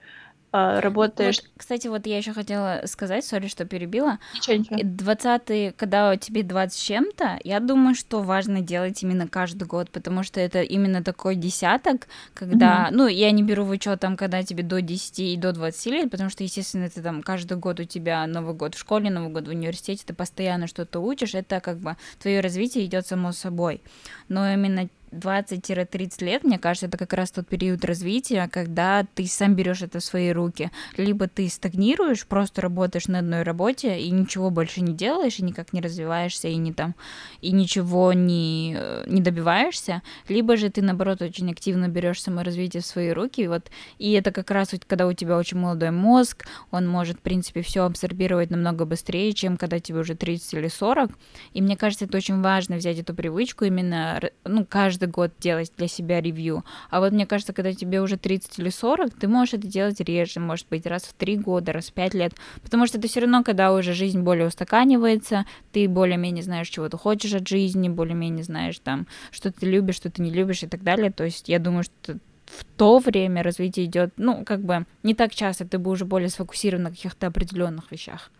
[0.55, 1.41] работаешь.
[1.43, 4.19] Вот, кстати, вот я еще хотела сказать, сори, что перебила.
[4.35, 4.79] Ничего, ничего.
[4.83, 10.23] 20 когда тебе 20 с чем-то, я думаю, что важно делать именно каждый год, потому
[10.23, 12.95] что это именно такой десяток, когда, mm-hmm.
[12.95, 16.11] ну, я не беру в учет там, когда тебе до 10 и до 20 лет,
[16.11, 19.47] потому что, естественно, это там каждый год у тебя Новый год в школе, Новый год
[19.47, 23.83] в университете, ты постоянно что-то учишь, это как бы твое развитие идет само собой.
[24.29, 29.55] Но именно 20-30 лет, мне кажется, это как раз тот период развития, когда ты сам
[29.55, 30.71] берешь это в свои руки.
[30.97, 35.73] Либо ты стагнируешь, просто работаешь на одной работе и ничего больше не делаешь, и никак
[35.73, 36.95] не развиваешься, и не там,
[37.41, 43.11] и ничего не, не добиваешься, либо же ты, наоборот, очень активно берешь саморазвитие в свои
[43.11, 47.21] руки, вот, и это как раз когда у тебя очень молодой мозг, он может, в
[47.21, 51.11] принципе, все абсорбировать намного быстрее, чем когда тебе уже 30 или 40,
[51.53, 55.73] и мне кажется, это очень важно взять эту привычку именно, ну, каждый каждый год делать
[55.77, 56.65] для себя ревью.
[56.91, 60.41] А вот мне кажется, когда тебе уже 30 или 40, ты можешь это делать реже,
[60.41, 62.33] может быть, раз в 3 года, раз в 5 лет.
[62.63, 66.97] Потому что это все равно, когда уже жизнь более устаканивается, ты более-менее знаешь, чего ты
[66.97, 70.83] хочешь от жизни, более-менее знаешь там, что ты любишь, что ты не любишь и так
[70.83, 71.11] далее.
[71.11, 75.35] То есть я думаю, что в то время развитие идет, ну, как бы не так
[75.35, 78.31] часто, ты бы уже более сфокусирован на каких-то определенных вещах.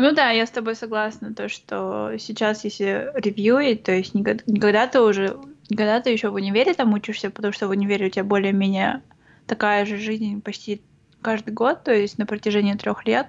[0.00, 4.86] Ну да, я с тобой согласна, то, что сейчас, если ревьюить, то есть никогда, никогда
[4.86, 5.36] ты уже,
[5.68, 9.02] никогда ты еще в универе там учишься, потому что в универе у тебя более-менее
[9.46, 10.82] такая же жизнь почти
[11.20, 13.26] каждый год, то есть на протяжении трех лет.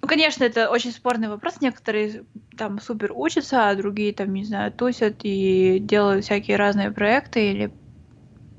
[0.00, 1.60] Ну, конечно, это очень спорный вопрос.
[1.60, 2.24] Некоторые
[2.56, 7.72] там супер учатся, а другие там, не знаю, тусят и делают всякие разные проекты или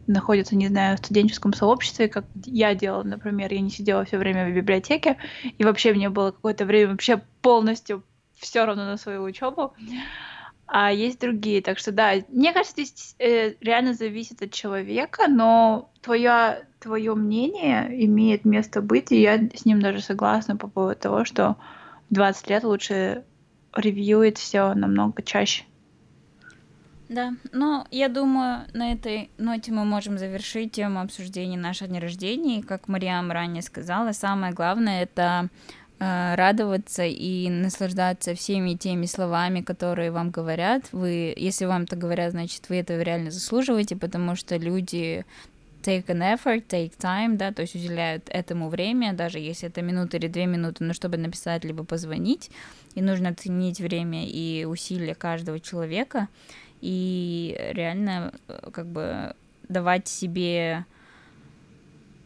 [0.10, 4.50] находятся, не знаю, в студенческом сообществе, как я делала, например, я не сидела все время
[4.50, 5.18] в библиотеке,
[5.58, 8.04] и вообще мне было какое-то время вообще полностью
[8.36, 9.74] все равно на свою учебу.
[10.72, 11.64] А есть другие.
[11.64, 17.88] Так что да, мне кажется, здесь э, реально зависит от человека, но твое, твое мнение
[18.06, 21.58] имеет место быть, и я с ним даже согласна по поводу того, что
[22.10, 23.26] в 20 лет лучше
[23.76, 25.64] ревьюет все намного чаще.
[27.10, 32.60] Да, но я думаю, на этой ноте мы можем завершить тему обсуждения нашего дня рождения.
[32.60, 35.48] И, как Мариам ранее сказала, самое главное это
[36.00, 40.84] э, радоваться и наслаждаться всеми теми словами, которые вам говорят.
[40.92, 45.26] Вы, если вам это говорят, значит, вы этого реально заслуживаете, потому что люди
[45.82, 50.18] take an effort, take time, да, то есть уделяют этому время, даже если это минута
[50.18, 52.52] или две минуты, но чтобы написать либо позвонить,
[52.94, 56.28] и нужно ценить время и усилия каждого человека,
[56.82, 59.36] и реально э, как бы
[59.68, 60.86] давать себе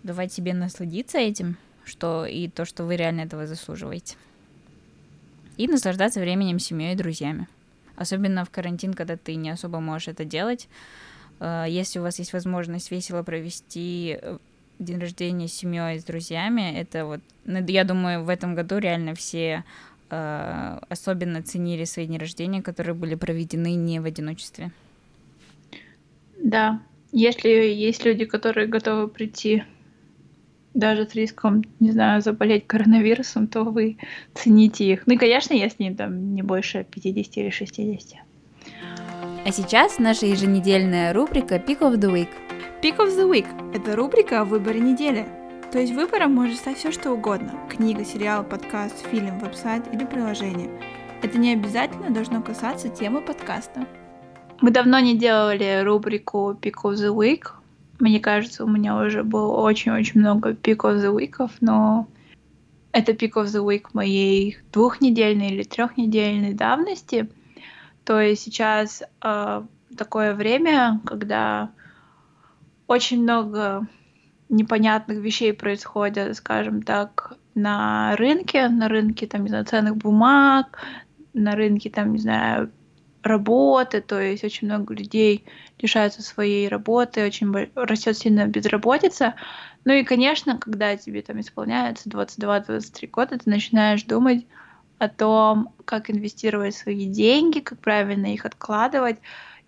[0.03, 4.17] давать себе насладиться этим, что и то, что вы реально этого заслуживаете.
[5.55, 7.47] И наслаждаться временем с семьей и друзьями.
[7.95, 10.67] Особенно в карантин, когда ты не особо можешь это делать.
[11.39, 14.37] Э, если у вас есть возможность весело провести э,
[14.79, 19.15] день рождения с семьей, с друзьями, это вот, ну, я думаю, в этом году реально
[19.15, 19.63] все
[20.13, 24.71] э, особенно ценили свои дни рождения, которые были проведены не в одиночестве.
[26.37, 29.63] Да, если есть люди, которые готовы прийти
[30.73, 33.97] даже с риском, не знаю, заболеть коронавирусом, то вы
[34.33, 35.07] цените их.
[35.07, 38.19] Ну и, конечно, если там не больше 50 или 60.
[39.45, 42.29] А сейчас наша еженедельная рубрика Pick of the Week.
[42.81, 45.25] Pick of the Week– это рубрика о выборе недели.
[45.73, 50.69] То есть выбором может стать все что угодно– книга, сериал, подкаст, фильм, веб-сайт или приложение.
[51.23, 53.87] Это не обязательно должно касаться темы подкаста.
[54.61, 57.47] Мы давно не делали рубрику Pick of the Week,
[57.97, 62.07] мне кажется, у меня уже было очень-очень много Pick of the Week, но
[62.91, 67.31] это Pick of the Week моей двухнедельной или трехнедельной давности.
[68.05, 69.63] То есть сейчас э,
[69.97, 71.71] такое время, когда
[72.85, 73.87] очень много
[74.53, 80.79] непонятных вещей происходят, скажем так, на рынке, на рынке, там, не знаю, ценных бумаг,
[81.33, 82.71] на рынке, там, не знаю,
[83.23, 85.45] работы, то есть очень много людей
[85.79, 89.35] лишаются своей работы, очень растет сильно безработица.
[89.85, 94.45] Ну и, конечно, когда тебе там исполняется 22-23 года, ты начинаешь думать
[94.99, 99.17] о том, как инвестировать свои деньги, как правильно их откладывать.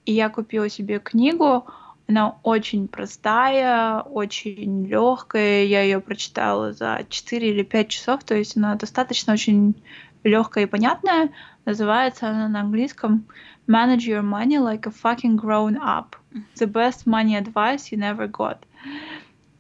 [0.06, 1.66] И я купила себе книгу,
[2.08, 5.64] она очень простая, очень легкая.
[5.64, 9.76] Я ее прочитала за 4 или 5 часов, то есть она достаточно очень
[10.24, 11.30] легкая и понятная.
[11.66, 13.26] Называется она на английском
[13.68, 16.16] Manage your money like a fucking grown up.
[16.56, 18.60] The best money advice you never got.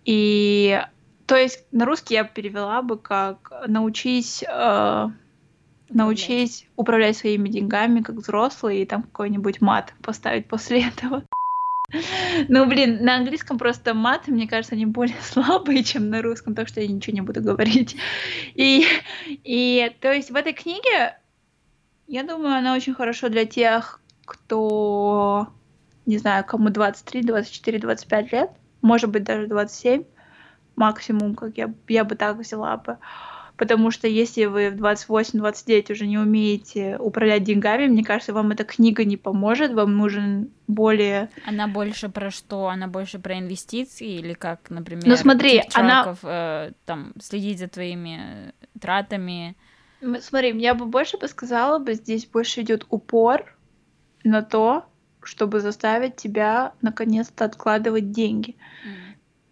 [0.06, 0.80] И
[1.26, 5.10] то есть на русский я перевела бы как научись э,
[5.90, 11.24] научись управлять своими деньгами как взрослый и там какой-нибудь мат поставить после этого.
[12.48, 16.68] Ну, блин, на английском просто мат, мне кажется, они более слабые, чем на русском, так
[16.68, 17.96] что я ничего не буду говорить.
[18.54, 18.86] И,
[19.26, 21.18] и то есть в этой книге
[22.08, 25.48] я думаю, она очень хорошо для тех, кто,
[26.06, 30.04] не знаю, кому 23, 24, 25 лет, может быть, даже 27
[30.76, 32.98] максимум, как я, я бы так взяла бы.
[33.58, 38.66] Потому что если вы в 28-29 уже не умеете управлять деньгами, мне кажется, вам эта
[38.66, 41.30] книга не поможет, вам нужен более...
[41.46, 42.68] Она больше про что?
[42.68, 46.16] Она больше про инвестиции или как, например, ну, смотри, она...
[46.22, 49.56] э, там, следить за твоими тратами?
[50.20, 53.56] Смотри, я бы больше бы сказала бы, здесь больше идет упор
[54.26, 54.86] на то,
[55.24, 58.52] чтобы заставить тебя наконец-то откладывать деньги.
[58.86, 59.06] Mm.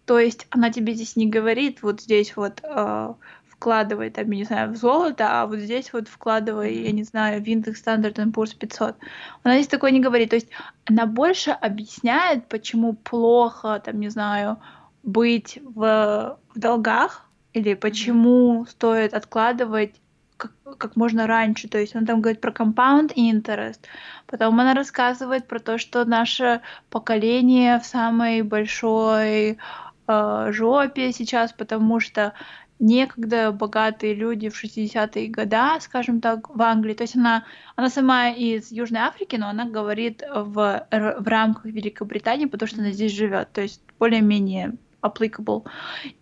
[0.04, 3.14] То есть она тебе здесь не говорит, вот здесь вот э,
[3.56, 7.42] вкладывай, там, я не знаю, в золото, а вот здесь вот вкладывай, я не знаю,
[7.42, 8.96] в индекс Standard Poor's 500.
[9.42, 10.30] Она здесь такое не говорит.
[10.30, 10.48] То есть
[10.86, 14.58] она больше объясняет, почему плохо, там, не знаю,
[15.02, 19.94] быть в, в долгах, или почему стоит откладывать
[20.36, 21.68] как, как можно раньше.
[21.68, 23.80] То есть он там говорит про compound interest.
[24.26, 29.58] Потом она рассказывает про то, что наше поколение в самой большой
[30.06, 32.32] э, жопе сейчас, потому что
[32.78, 36.94] некогда богатые люди в 60-е годы, скажем так, в Англии.
[36.94, 37.44] То есть она,
[37.76, 42.90] она сама из Южной Африки, но она говорит в, в рамках Великобритании, потому что она
[42.90, 43.52] здесь живет.
[43.52, 45.64] То есть более-менее applicable.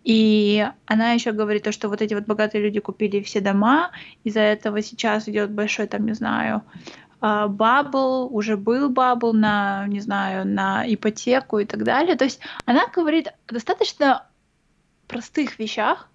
[0.03, 3.91] И она еще говорит то, что вот эти вот богатые люди купили все дома,
[4.23, 6.63] из-за этого сейчас идет большой, там, не знаю,
[7.21, 12.17] а, bubble, уже был bubble на, не знаю, на ипотеку и так далее.
[12.17, 14.27] То есть она говорит достаточно
[15.07, 16.09] простых вещах.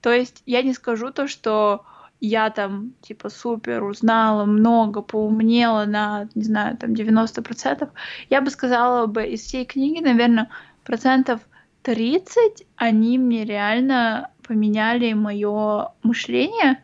[0.00, 1.84] То есть я не скажу то, что
[2.20, 7.88] я там, типа, супер узнала много, поумнела на, не знаю, там, 90%.
[8.28, 10.50] Я бы сказала бы из всей книги, наверное,
[10.84, 11.40] процентов
[11.82, 16.82] 30 они мне реально поменяли мое мышление.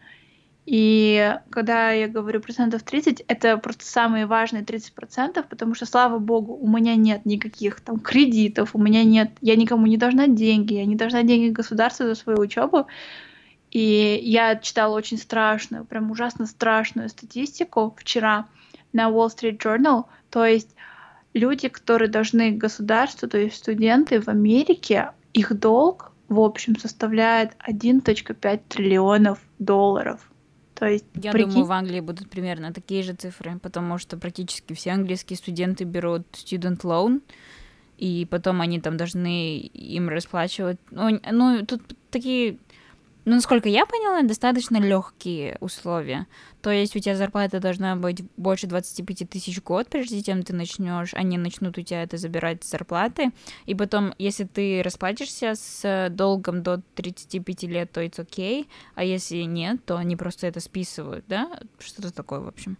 [0.66, 6.18] И когда я говорю процентов 30, это просто самые важные 30 процентов, потому что, слава
[6.18, 10.74] богу, у меня нет никаких там кредитов, у меня нет, я никому не должна деньги,
[10.74, 12.88] я не должна деньги государству за свою учебу.
[13.70, 18.48] И я читала очень страшную, прям ужасно страшную статистику вчера
[18.92, 20.74] на Wall Street Journal, то есть
[21.32, 28.60] люди, которые должны государству, то есть студенты в Америке, их долг в общем составляет 1.5
[28.68, 30.28] триллионов долларов.
[30.76, 31.50] То есть, Я прикинь...
[31.50, 36.26] думаю, в Англии будут примерно такие же цифры, потому что практически все английские студенты берут
[36.32, 37.22] student loan,
[37.96, 40.78] и потом они там должны им расплачивать.
[40.90, 42.58] Ну, ну тут такие
[43.26, 46.28] ну, насколько я поняла, достаточно легкие условия.
[46.62, 50.54] То есть у тебя зарплата должна быть больше 25 тысяч в год, прежде чем ты
[50.54, 53.32] начнешь, они начнут у тебя это забирать зарплаты.
[53.66, 58.68] И потом, если ты расплатишься с долгом до 35 лет, то это окей.
[58.94, 61.50] А если нет, то они просто это списывают, да?
[61.80, 62.78] Что-то такое, в общем.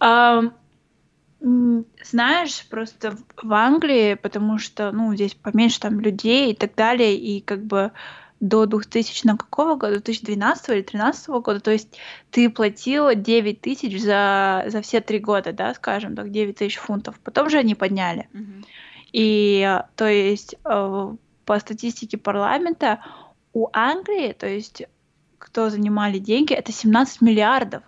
[0.00, 0.52] Um,
[2.02, 7.40] знаешь, просто в Англии, потому что, ну, здесь поменьше там людей и так далее, и
[7.40, 7.92] как бы
[8.44, 11.96] до 2000 какого года, 2012 или 2013 года, то есть
[12.30, 17.18] ты платила 9 тысяч за, за все три года, да, скажем так, 9 тысяч фунтов.
[17.20, 18.28] Потом же они подняли.
[18.34, 18.64] Mm-hmm.
[19.12, 21.14] И то есть э,
[21.46, 23.02] по статистике парламента
[23.54, 24.82] у Англии, то есть
[25.38, 27.82] кто занимали деньги, это 17 миллиардов,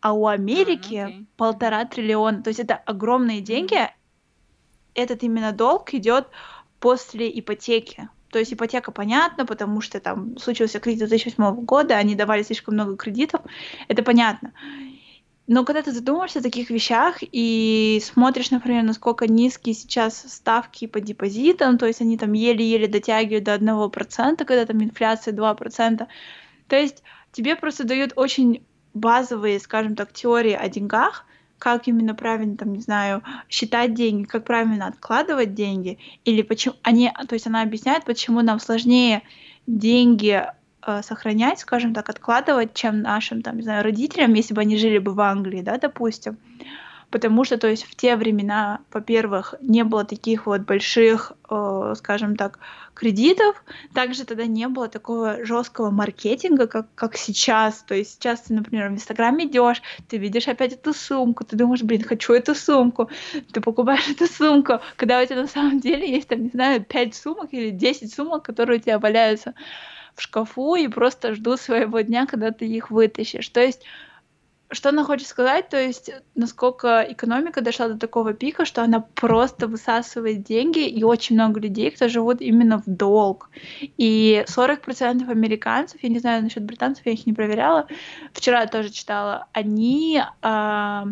[0.00, 1.26] а у Америки okay.
[1.36, 2.40] полтора триллиона.
[2.42, 3.74] То есть это огромные деньги.
[3.74, 3.90] Mm-hmm.
[4.94, 6.28] Этот именно долг идет
[6.78, 8.08] после ипотеки.
[8.32, 12.96] То есть ипотека понятно, потому что там случился кризис 2008 года, они давали слишком много
[12.96, 13.42] кредитов,
[13.88, 14.52] это понятно.
[15.46, 21.00] Но когда ты задумываешься о таких вещах и смотришь, например, насколько низкие сейчас ставки по
[21.00, 26.06] депозитам, то есть они там еле-еле дотягивают до 1%, когда там инфляция 2%,
[26.68, 27.02] то есть
[27.32, 28.64] тебе просто дают очень
[28.94, 31.26] базовые, скажем так, теории о деньгах,
[31.62, 37.12] как именно правильно, там, не знаю, считать деньги, как правильно откладывать деньги, или почему они,
[37.28, 39.22] то есть она объясняет, почему нам сложнее
[39.68, 40.42] деньги
[40.84, 44.98] э, сохранять, скажем так, откладывать, чем нашим, там, не знаю, родителям, если бы они жили
[44.98, 46.36] бы в Англии, да, допустим.
[47.10, 52.34] Потому что, то есть, в те времена, во-первых, не было таких вот больших, э, скажем
[52.34, 52.58] так,
[52.94, 53.64] кредитов,
[53.94, 57.82] также тогда не было такого жесткого маркетинга, как, как сейчас.
[57.82, 61.82] То есть сейчас ты, например, в Инстаграме идешь, ты видишь опять эту сумку, ты думаешь,
[61.82, 63.10] блин, хочу эту сумку,
[63.52, 67.14] ты покупаешь эту сумку, когда у тебя на самом деле есть, там, не знаю, 5
[67.14, 69.54] сумок или 10 сумок, которые у тебя валяются
[70.14, 73.48] в шкафу и просто ждут своего дня, когда ты их вытащишь.
[73.48, 73.82] То есть
[74.72, 79.68] что она хочет сказать, то есть насколько экономика дошла до такого пика, что она просто
[79.68, 83.50] высасывает деньги, и очень много людей, кто живут именно в долг.
[83.80, 87.86] И 40% американцев, я не знаю насчет британцев, я их не проверяла,
[88.32, 91.04] вчера я тоже читала, они, 40% а,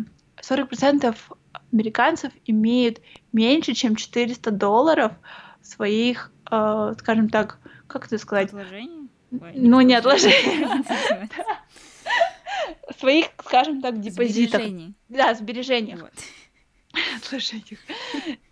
[1.71, 2.99] американцев имеют
[3.31, 5.11] меньше, чем 400 долларов
[5.61, 8.47] своих, а, скажем так, как это сказать?
[8.47, 9.09] Отложений?
[9.29, 10.83] Ну, не отложений.
[12.97, 14.61] своих, скажем так, депозитах.
[14.61, 14.93] Сбережений.
[15.09, 16.01] Да, сбережениях.
[16.01, 16.13] Вот.
[17.17, 17.79] Отложениях.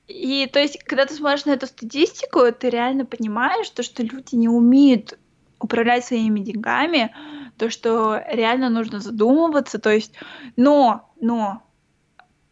[0.08, 4.36] И то есть, когда ты смотришь на эту статистику, ты реально понимаешь, то, что люди
[4.36, 5.18] не умеют
[5.60, 7.14] управлять своими деньгами,
[7.58, 10.14] то, что реально нужно задумываться, то есть,
[10.56, 11.62] но, но,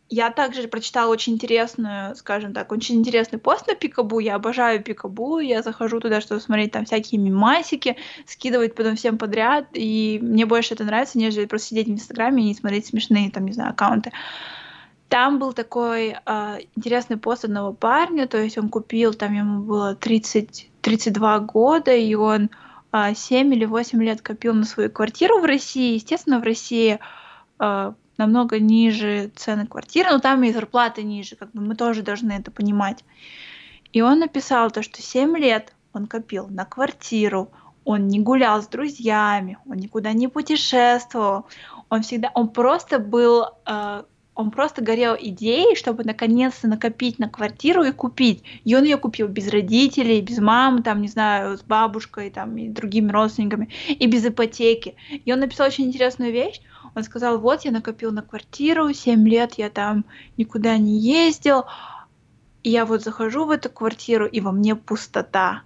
[0.09, 4.19] я также прочитала очень интересную, скажем так, очень интересный пост на Пикабу.
[4.19, 5.39] Я обожаю Пикабу.
[5.39, 9.65] Я захожу туда, чтобы смотреть там всякие мимасики, скидывать потом всем подряд.
[9.73, 13.53] И мне больше это нравится, нежели просто сидеть в Инстаграме и смотреть смешные там, не
[13.53, 14.11] знаю, аккаунты.
[15.09, 19.95] Там был такой э, интересный пост одного парня, то есть он купил, там ему было
[19.95, 22.49] 30, 32 года, и он э,
[22.91, 25.95] а, 7 или 8 лет копил на свою квартиру в России.
[25.95, 26.99] Естественно, в России
[27.59, 32.33] э, намного ниже цены квартиры, но там и зарплаты ниже, как бы мы тоже должны
[32.33, 33.03] это понимать.
[33.93, 37.51] И он написал то, что 7 лет он копил на квартиру,
[37.83, 41.45] он не гулял с друзьями, он никуда не путешествовал,
[41.89, 44.03] он всегда, он просто был, э,
[44.35, 48.43] он просто горел идеей, чтобы наконец-то накопить на квартиру и купить.
[48.65, 52.67] И он ее купил без родителей, без мамы, там, не знаю, с бабушкой, там, и
[52.67, 54.95] другими родственниками, и без ипотеки.
[55.09, 56.61] И он написал очень интересную вещь.
[56.97, 60.03] Он сказал, вот я накопил на квартиру, 7 лет я там
[60.35, 61.65] никуда не ездил,
[62.63, 65.61] и я вот захожу в эту квартиру, и во мне пустота.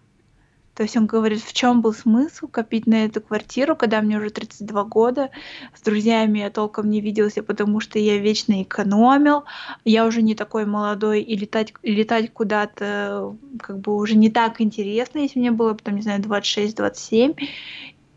[0.76, 4.30] То есть он говорит, в чем был смысл копить на эту квартиру, когда мне уже
[4.30, 5.30] 32 года,
[5.74, 9.46] с друзьями я толком не виделся, потому что я вечно экономил,
[9.86, 15.20] я уже не такой молодой, и летать, летать куда-то как бы уже не так интересно,
[15.20, 17.38] если мне было, там, не знаю, 26-27,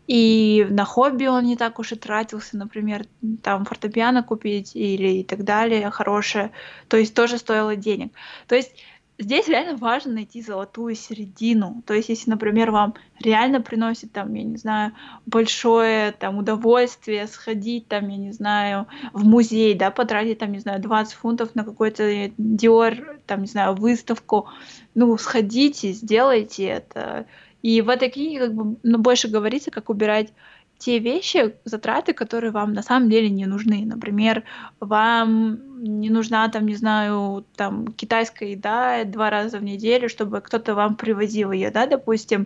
[0.07, 3.05] и на хобби он не так уж и тратился, например,
[3.41, 6.51] там фортепиано купить или и так далее, хорошее.
[6.87, 8.11] То есть тоже стоило денег.
[8.47, 8.71] То есть
[9.17, 11.81] здесь реально важно найти золотую середину.
[11.85, 14.91] То есть, если, например, вам реально приносит там, я не знаю,
[15.25, 20.81] большое там удовольствие сходить там, я не знаю, в музей, да, потратить там, не знаю,
[20.81, 24.49] 20 фунтов на какой-то Dior, там, не знаю, выставку,
[24.93, 27.25] ну, сходите, сделайте это.
[27.65, 30.31] И в этой книге как бы ну, больше говорится, как убирать
[30.77, 33.85] те вещи, затраты, которые вам на самом деле не нужны.
[33.87, 34.43] Например,
[34.79, 40.75] вам не нужна там, не знаю, там китайская еда два раза в неделю, чтобы кто-то
[40.75, 42.45] вам привозил ее, да, допустим,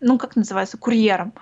[0.00, 1.34] ну, как называется, курьером.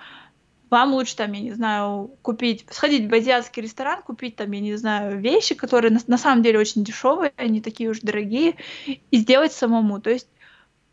[0.69, 4.75] Вам лучше там, я не знаю, купить, сходить в азиатский ресторан, купить там, я не
[4.75, 9.53] знаю, вещи, которые на, на самом деле очень дешевые, они такие уж дорогие, и сделать
[9.53, 10.01] самому.
[10.01, 10.27] То есть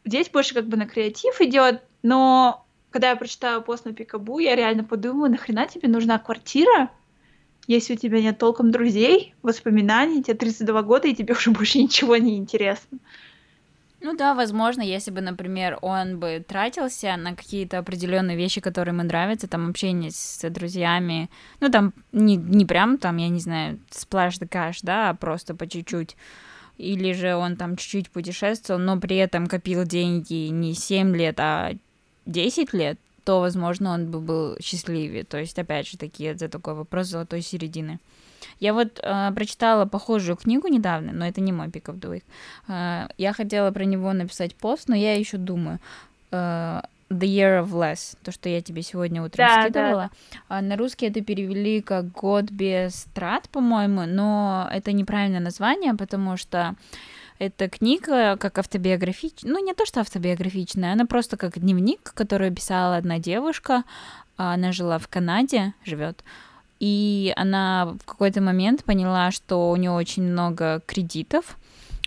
[0.04, 4.56] здесь больше как бы на креатив идет, но когда я прочитала пост на Пикабу, я
[4.56, 6.90] реально подумала, нахрена тебе нужна квартира,
[7.66, 12.16] если у тебя нет толком друзей, воспоминаний, тебе 32 года, и тебе уже больше ничего
[12.16, 12.98] не интересно.
[14.00, 19.02] Ну да, возможно, если бы, например, он бы тратился на какие-то определенные вещи, которые ему
[19.02, 21.28] нравятся, там общение с друзьями,
[21.60, 25.54] ну там не, не прям там, я не знаю, сплаш the cash, да, а просто
[25.54, 26.16] по чуть-чуть.
[26.76, 31.72] Или же он там чуть-чуть путешествовал, но при этом копил деньги не 7 лет, а
[32.28, 35.24] 10 лет, то, возможно, он бы был счастливее.
[35.24, 37.98] То есть, опять же, такие это такой вопрос золотой середины.
[38.60, 42.22] Я вот э, прочитала похожую книгу недавно, но это не мой пик of
[42.68, 45.78] Э, я хотела про него написать пост, но я еще думаю.
[46.30, 50.10] Э, The Year of Less, то, что я тебе сегодня утром да, скидывала.
[50.48, 56.36] Да, на русский это перевели как «Год без трат», по-моему, но это неправильное название, потому
[56.36, 56.74] что
[57.38, 62.96] эта книга как автобиографичная, ну не то, что автобиографичная, она просто как дневник, который писала
[62.96, 63.84] одна девушка,
[64.36, 66.22] она жила в Канаде, живет,
[66.80, 71.56] и она в какой-то момент поняла, что у нее очень много кредитов,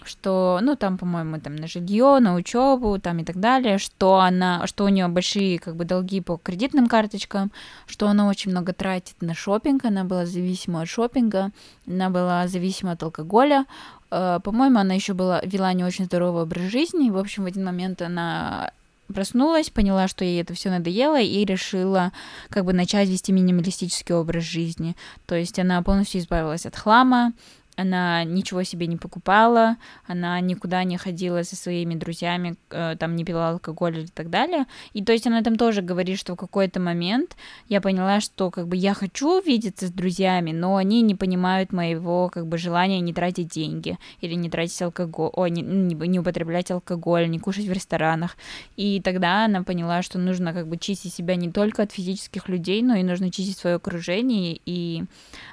[0.03, 4.65] что, ну, там, по-моему, там на жилье, на учебу, там и так далее, что она,
[4.67, 7.51] что у нее большие, как бы, долги по кредитным карточкам,
[7.85, 11.51] что она очень много тратит на шопинг, она была зависима от шопинга,
[11.87, 13.65] она была зависима от алкоголя,
[14.11, 17.09] по-моему, она еще была, вела не очень здоровый образ жизни.
[17.09, 18.71] В общем, в один момент она
[19.11, 22.11] проснулась, поняла, что ей это все надоело, и решила
[22.49, 24.95] как бы начать вести минималистический образ жизни.
[25.25, 27.33] То есть она полностью избавилась от хлама,
[27.81, 29.77] она ничего себе не покупала,
[30.07, 34.65] она никуда не ходила со своими друзьями, э, там не пила алкоголь и так далее.
[34.93, 37.35] И то есть она там тоже говорит, что в какой-то момент
[37.69, 42.29] я поняла, что как бы я хочу видеться с друзьями, но они не понимают моего
[42.29, 46.71] как бы желания не тратить деньги или не тратить алкоголь, ой, не, не, не употреблять
[46.71, 48.37] алкоголь, не кушать в ресторанах.
[48.77, 52.81] И тогда она поняла, что нужно как бы чистить себя не только от физических людей,
[52.81, 55.03] но и нужно чистить свое окружение и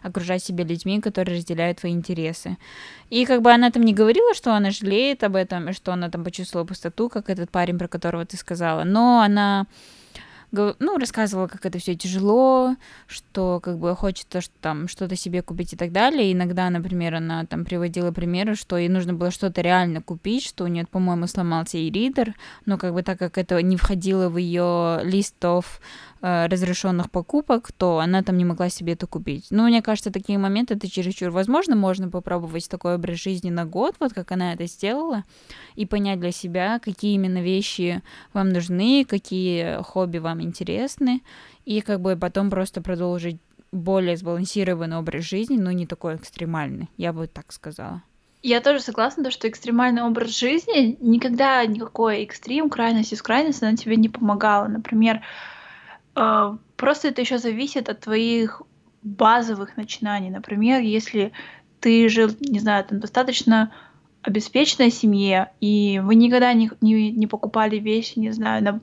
[0.03, 2.57] окружать себя людьми, которые разделяют твои интересы интересы.
[3.11, 6.11] И как бы она там не говорила, что она жалеет об этом, и что она
[6.11, 9.66] там почувствовала пустоту, как этот парень, про которого ты сказала, но она
[10.51, 12.75] ну, рассказывала, как это все тяжело,
[13.07, 16.31] что как бы хочется что, там что-то себе купить и так далее.
[16.31, 20.64] И иногда, например, она там приводила примеры, что ей нужно было что-то реально купить, что
[20.64, 24.39] у нее, по-моему, сломался и ридер, но как бы так как это не входило в
[24.39, 25.81] ее листов
[26.21, 29.47] разрешенных покупок, то она там не могла себе это купить.
[29.51, 31.31] Ну, мне кажется, такие моменты это чересчур.
[31.31, 35.25] Возможно, можно попробовать такой образ жизни на год, вот как она это сделала,
[35.75, 38.03] и понять для себя, какие именно вещи
[38.33, 41.23] вам нужны, какие хобби вам интересны,
[41.64, 43.39] и как бы потом просто продолжить
[43.71, 48.03] более сбалансированный образ жизни, но не такой экстремальный, я бы так сказала.
[48.43, 53.97] Я тоже согласна, что экстремальный образ жизни никогда никакой экстрим, крайность из крайности, она тебе
[53.97, 54.69] не помогала.
[54.69, 55.23] Например,
[56.77, 58.62] просто это еще зависит от твоих
[59.03, 60.31] базовых начинаний.
[60.31, 61.33] Например, если
[61.81, 63.73] ты жил, не знаю, там достаточно
[64.23, 68.81] обеспеченной семье, и вы никогда не, не, не покупали вещи, не знаю, на,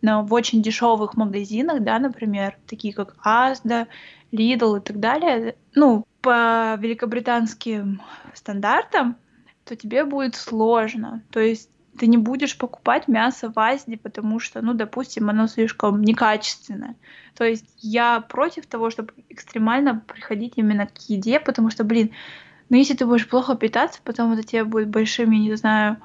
[0.00, 3.88] на в очень дешевых магазинах, да, например, такие как Asda,
[4.32, 8.00] Lidl и так далее, ну, по великобританским
[8.34, 9.16] стандартам,
[9.64, 11.22] то тебе будет сложно.
[11.30, 16.02] То есть ты не будешь покупать мясо в Азии, потому что, ну, допустим, оно слишком
[16.02, 16.96] некачественное.
[17.34, 22.12] То есть я против того, чтобы экстремально приходить именно к еде, потому что, блин,
[22.68, 25.98] ну если ты будешь плохо питаться, потом это тебе будет большим, я не знаю,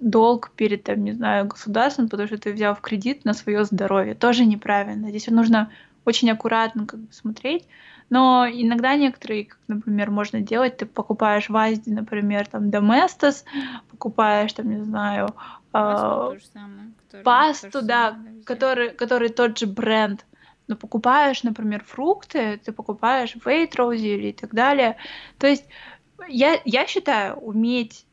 [0.00, 4.14] долг перед, там, не знаю, государством, потому что ты взял в кредит на свое здоровье.
[4.14, 5.10] Тоже неправильно.
[5.10, 5.70] Здесь нужно
[6.04, 7.66] очень аккуратно как бы смотреть.
[8.10, 13.44] Но иногда некоторые, как, например, можно делать, ты покупаешь в Азии, например, там Domestos,
[13.90, 15.28] покупаешь там, не знаю,
[15.70, 20.26] пасту, э, самое, пасту да, который, который тот же бренд,
[20.66, 24.96] но покупаешь, например, фрукты, ты покупаешь в Waitrose или и так далее.
[25.38, 25.64] То есть
[26.28, 28.06] я, я считаю, уметь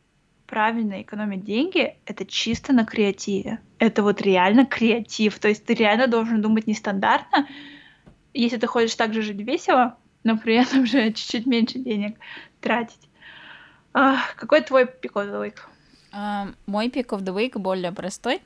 [0.47, 3.59] правильно экономить деньги, это чисто на креативе.
[3.79, 5.37] Это вот реально креатив.
[5.39, 7.47] То есть ты реально должен думать нестандартно.
[8.33, 12.17] Если ты хочешь так же жить весело, но при этом же чуть-чуть меньше денег
[12.61, 13.09] тратить.
[13.93, 15.57] А, какой твой пик of the week?
[16.13, 18.41] Uh, мой пик of the week более простой.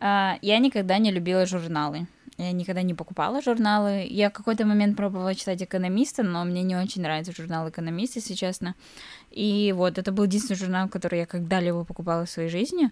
[0.00, 2.06] Uh, я никогда не любила журналы.
[2.38, 4.06] Я никогда не покупала журналы.
[4.10, 8.34] Я в какой-то момент пробовала читать «Экономиста», но мне не очень нравится журнал «Экономист», если
[8.34, 8.74] честно.
[9.30, 12.90] И вот, это был единственный журнал, который я когда-либо покупала в своей жизни.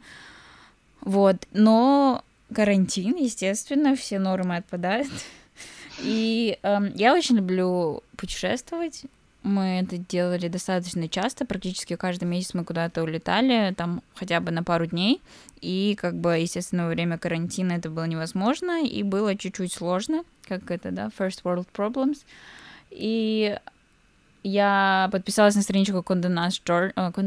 [1.02, 5.08] Вот, но карантин, естественно, все нормы отпадают.
[6.00, 9.04] И эм, я очень люблю путешествовать.
[9.42, 14.62] Мы это делали достаточно часто, практически каждый месяц мы куда-то улетали, там хотя бы на
[14.62, 15.20] пару дней.
[15.60, 20.70] И как бы, естественно, во время карантина это было невозможно, и было чуть-чуть сложно, как
[20.70, 22.24] это, да, first world problems.
[22.90, 23.58] И
[24.44, 26.62] я подписалась на страничку Condé Nast,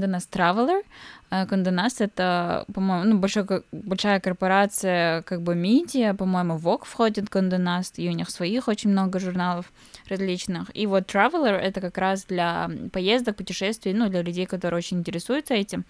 [0.07, 0.83] Nast Traveler.
[1.29, 7.57] Condé Nast— это, по-моему, ну, большой, большая корпорация, как бы медиа, по-моему, Vogue входит Condé
[7.57, 9.71] Nast, и у них своих очень много журналов
[10.07, 10.69] различных.
[10.73, 15.53] И вот Traveler— это как раз для поездок, путешествий, ну, для людей, которые очень интересуются
[15.53, 15.83] этим.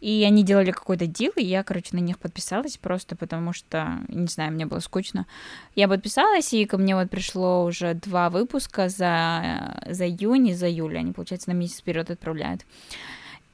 [0.00, 4.26] И они делали какой-то дил, и я, короче, на них подписалась просто потому что, не
[4.26, 5.26] знаю, мне было скучно.
[5.76, 10.68] Я подписалась, и ко мне вот пришло уже два выпуска за, за июнь и за
[10.68, 10.98] июль.
[10.98, 12.62] Они, получается, на месяц вперед отправляют.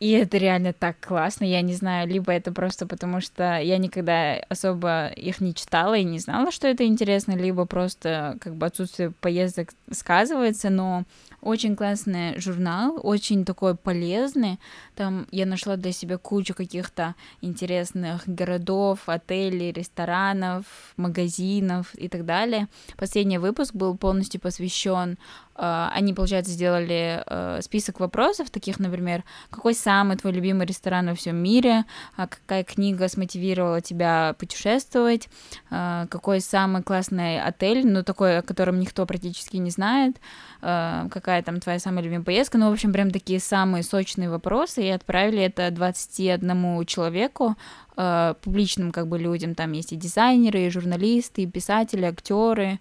[0.00, 1.44] И это реально так классно.
[1.44, 6.04] Я не знаю, либо это просто потому, что я никогда особо их не читала и
[6.04, 11.04] не знала, что это интересно, либо просто как бы отсутствие поездок сказывается, но
[11.40, 14.58] очень классный журнал, очень такой полезный.
[14.94, 20.64] Там я нашла для себя кучу каких-то интересных городов, отелей, ресторанов,
[20.96, 22.68] магазинов и так далее.
[22.96, 25.18] Последний выпуск был полностью посвящен
[25.58, 31.36] они, получается, сделали uh, список вопросов, таких, например, какой самый твой любимый ресторан во всем
[31.36, 31.84] мире,
[32.16, 35.28] uh, какая книга смотивировала тебя путешествовать,
[35.68, 40.16] какой самый классный отель, ну, такой, о котором никто практически не знает,
[40.60, 44.88] какая там твоя самая любимая поездка, ну, в общем, прям такие самые сочные вопросы, и
[44.88, 47.56] отправили это 21 человеку,
[47.98, 52.78] э, публичным как бы людям, там есть и дизайнеры, и журналисты, и писатели, актеры,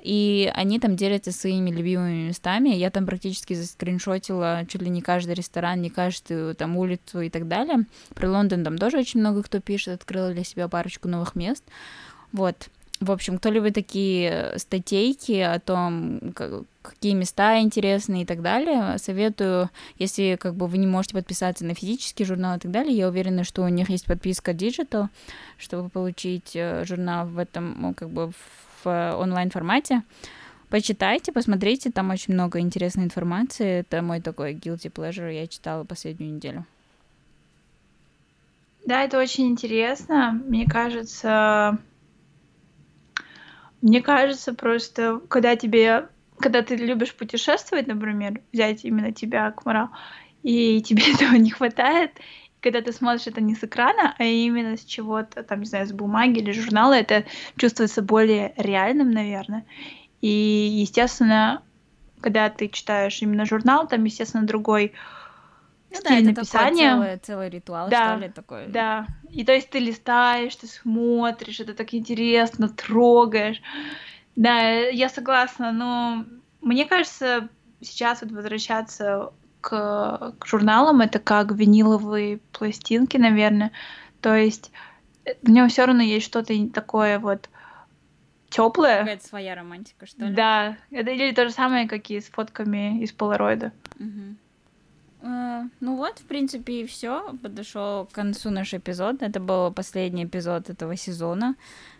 [0.00, 5.34] и они там делятся своими любимыми местами, я там практически заскриншотила чуть ли не каждый
[5.34, 7.86] ресторан, не каждую там улицу и так далее.
[8.14, 11.64] Про Лондон там тоже очень много кто пишет, открыла для себя парочку новых мест,
[12.30, 12.68] вот,
[13.00, 16.20] в общем, кто любит такие статейки о том,
[16.82, 21.74] какие места интересные и так далее, советую, если как бы вы не можете подписаться на
[21.74, 25.08] физический журнал и так далее, я уверена, что у них есть подписка Digital,
[25.58, 28.32] чтобы получить э, журнал в этом, как бы
[28.82, 30.02] в онлайн формате.
[30.70, 33.80] Почитайте, посмотрите, там очень много интересной информации.
[33.80, 36.64] Это мой такой guilty pleasure, я читала последнюю неделю.
[38.84, 40.40] Да, это очень интересно.
[40.46, 41.78] Мне кажется,
[43.80, 46.08] мне кажется, просто когда тебе,
[46.38, 49.90] когда ты любишь путешествовать, например, взять именно тебя, Акмарал,
[50.42, 52.12] и тебе этого не хватает,
[52.60, 55.92] когда ты смотришь это не с экрана, а именно с чего-то, там, не знаю, с
[55.92, 57.24] бумаги или журнала, это
[57.56, 59.64] чувствуется более реальным, наверное.
[60.20, 61.62] И, естественно,
[62.20, 64.92] когда ты читаешь именно журнал, там, естественно, другой
[65.90, 66.90] ну, стиль да, это написания.
[66.90, 68.66] Такой целый, целый ритуал, да, что ли, такой.
[68.68, 69.06] Да.
[69.30, 73.62] И то есть ты листаешь, ты смотришь, это так интересно, трогаешь.
[74.36, 76.24] Да, я согласна, но
[76.60, 77.48] мне кажется,
[77.80, 83.72] сейчас вот возвращаться к, к журналам это как виниловые пластинки, наверное.
[84.20, 84.70] То есть
[85.24, 87.48] э, в нем все равно есть что-то такое вот
[88.50, 89.00] теплое.
[89.00, 90.34] Какая-то своя романтика, что ли?
[90.34, 93.72] Да, это или то же самое, как и с фотками из полароида.
[93.98, 94.36] Угу.
[95.22, 97.34] Э, ну вот, в принципе, и все.
[97.42, 99.22] Подошел к концу наш эпизод.
[99.22, 101.54] Это был последний эпизод этого сезона.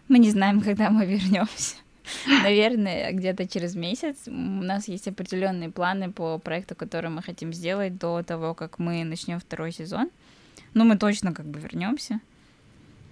[0.09, 1.77] Мы не знаем, когда мы вернемся.
[2.27, 4.16] Наверное, где-то через месяц.
[4.27, 9.05] У нас есть определенные планы по проекту, который мы хотим сделать до того, как мы
[9.05, 10.11] начнем второй сезон.
[10.75, 12.21] Ну, мы точно как бы вернемся.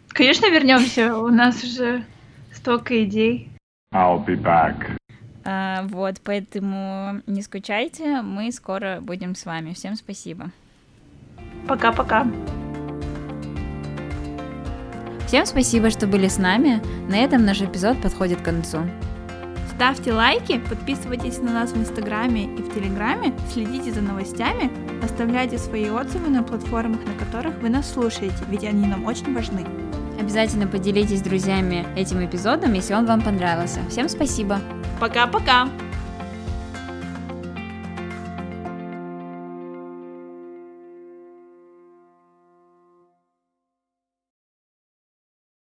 [0.09, 1.17] Конечно, вернемся.
[1.19, 2.05] У нас уже
[2.53, 3.51] столько идей.
[3.95, 4.97] I'll be back.
[5.49, 9.75] А, вот, поэтому не скучайте, мы скоро будем с вами.
[9.75, 10.51] Всем спасибо.
[11.69, 12.27] Пока-пока.
[15.29, 16.83] Всем спасибо, что были с нами.
[17.09, 18.79] На этом наш эпизод подходит к концу.
[19.77, 24.71] Ставьте лайки, подписывайтесь на нас в Инстаграме и в Телеграме, следите за новостями,
[25.05, 29.67] оставляйте свои отзывы на платформах, на которых вы нас слушаете, ведь они нам очень важны.
[30.19, 33.81] Обязательно поделитесь с друзьями этим эпизодом, если он вам понравился.
[33.91, 34.61] Всем спасибо!
[35.01, 35.69] Пока-пока!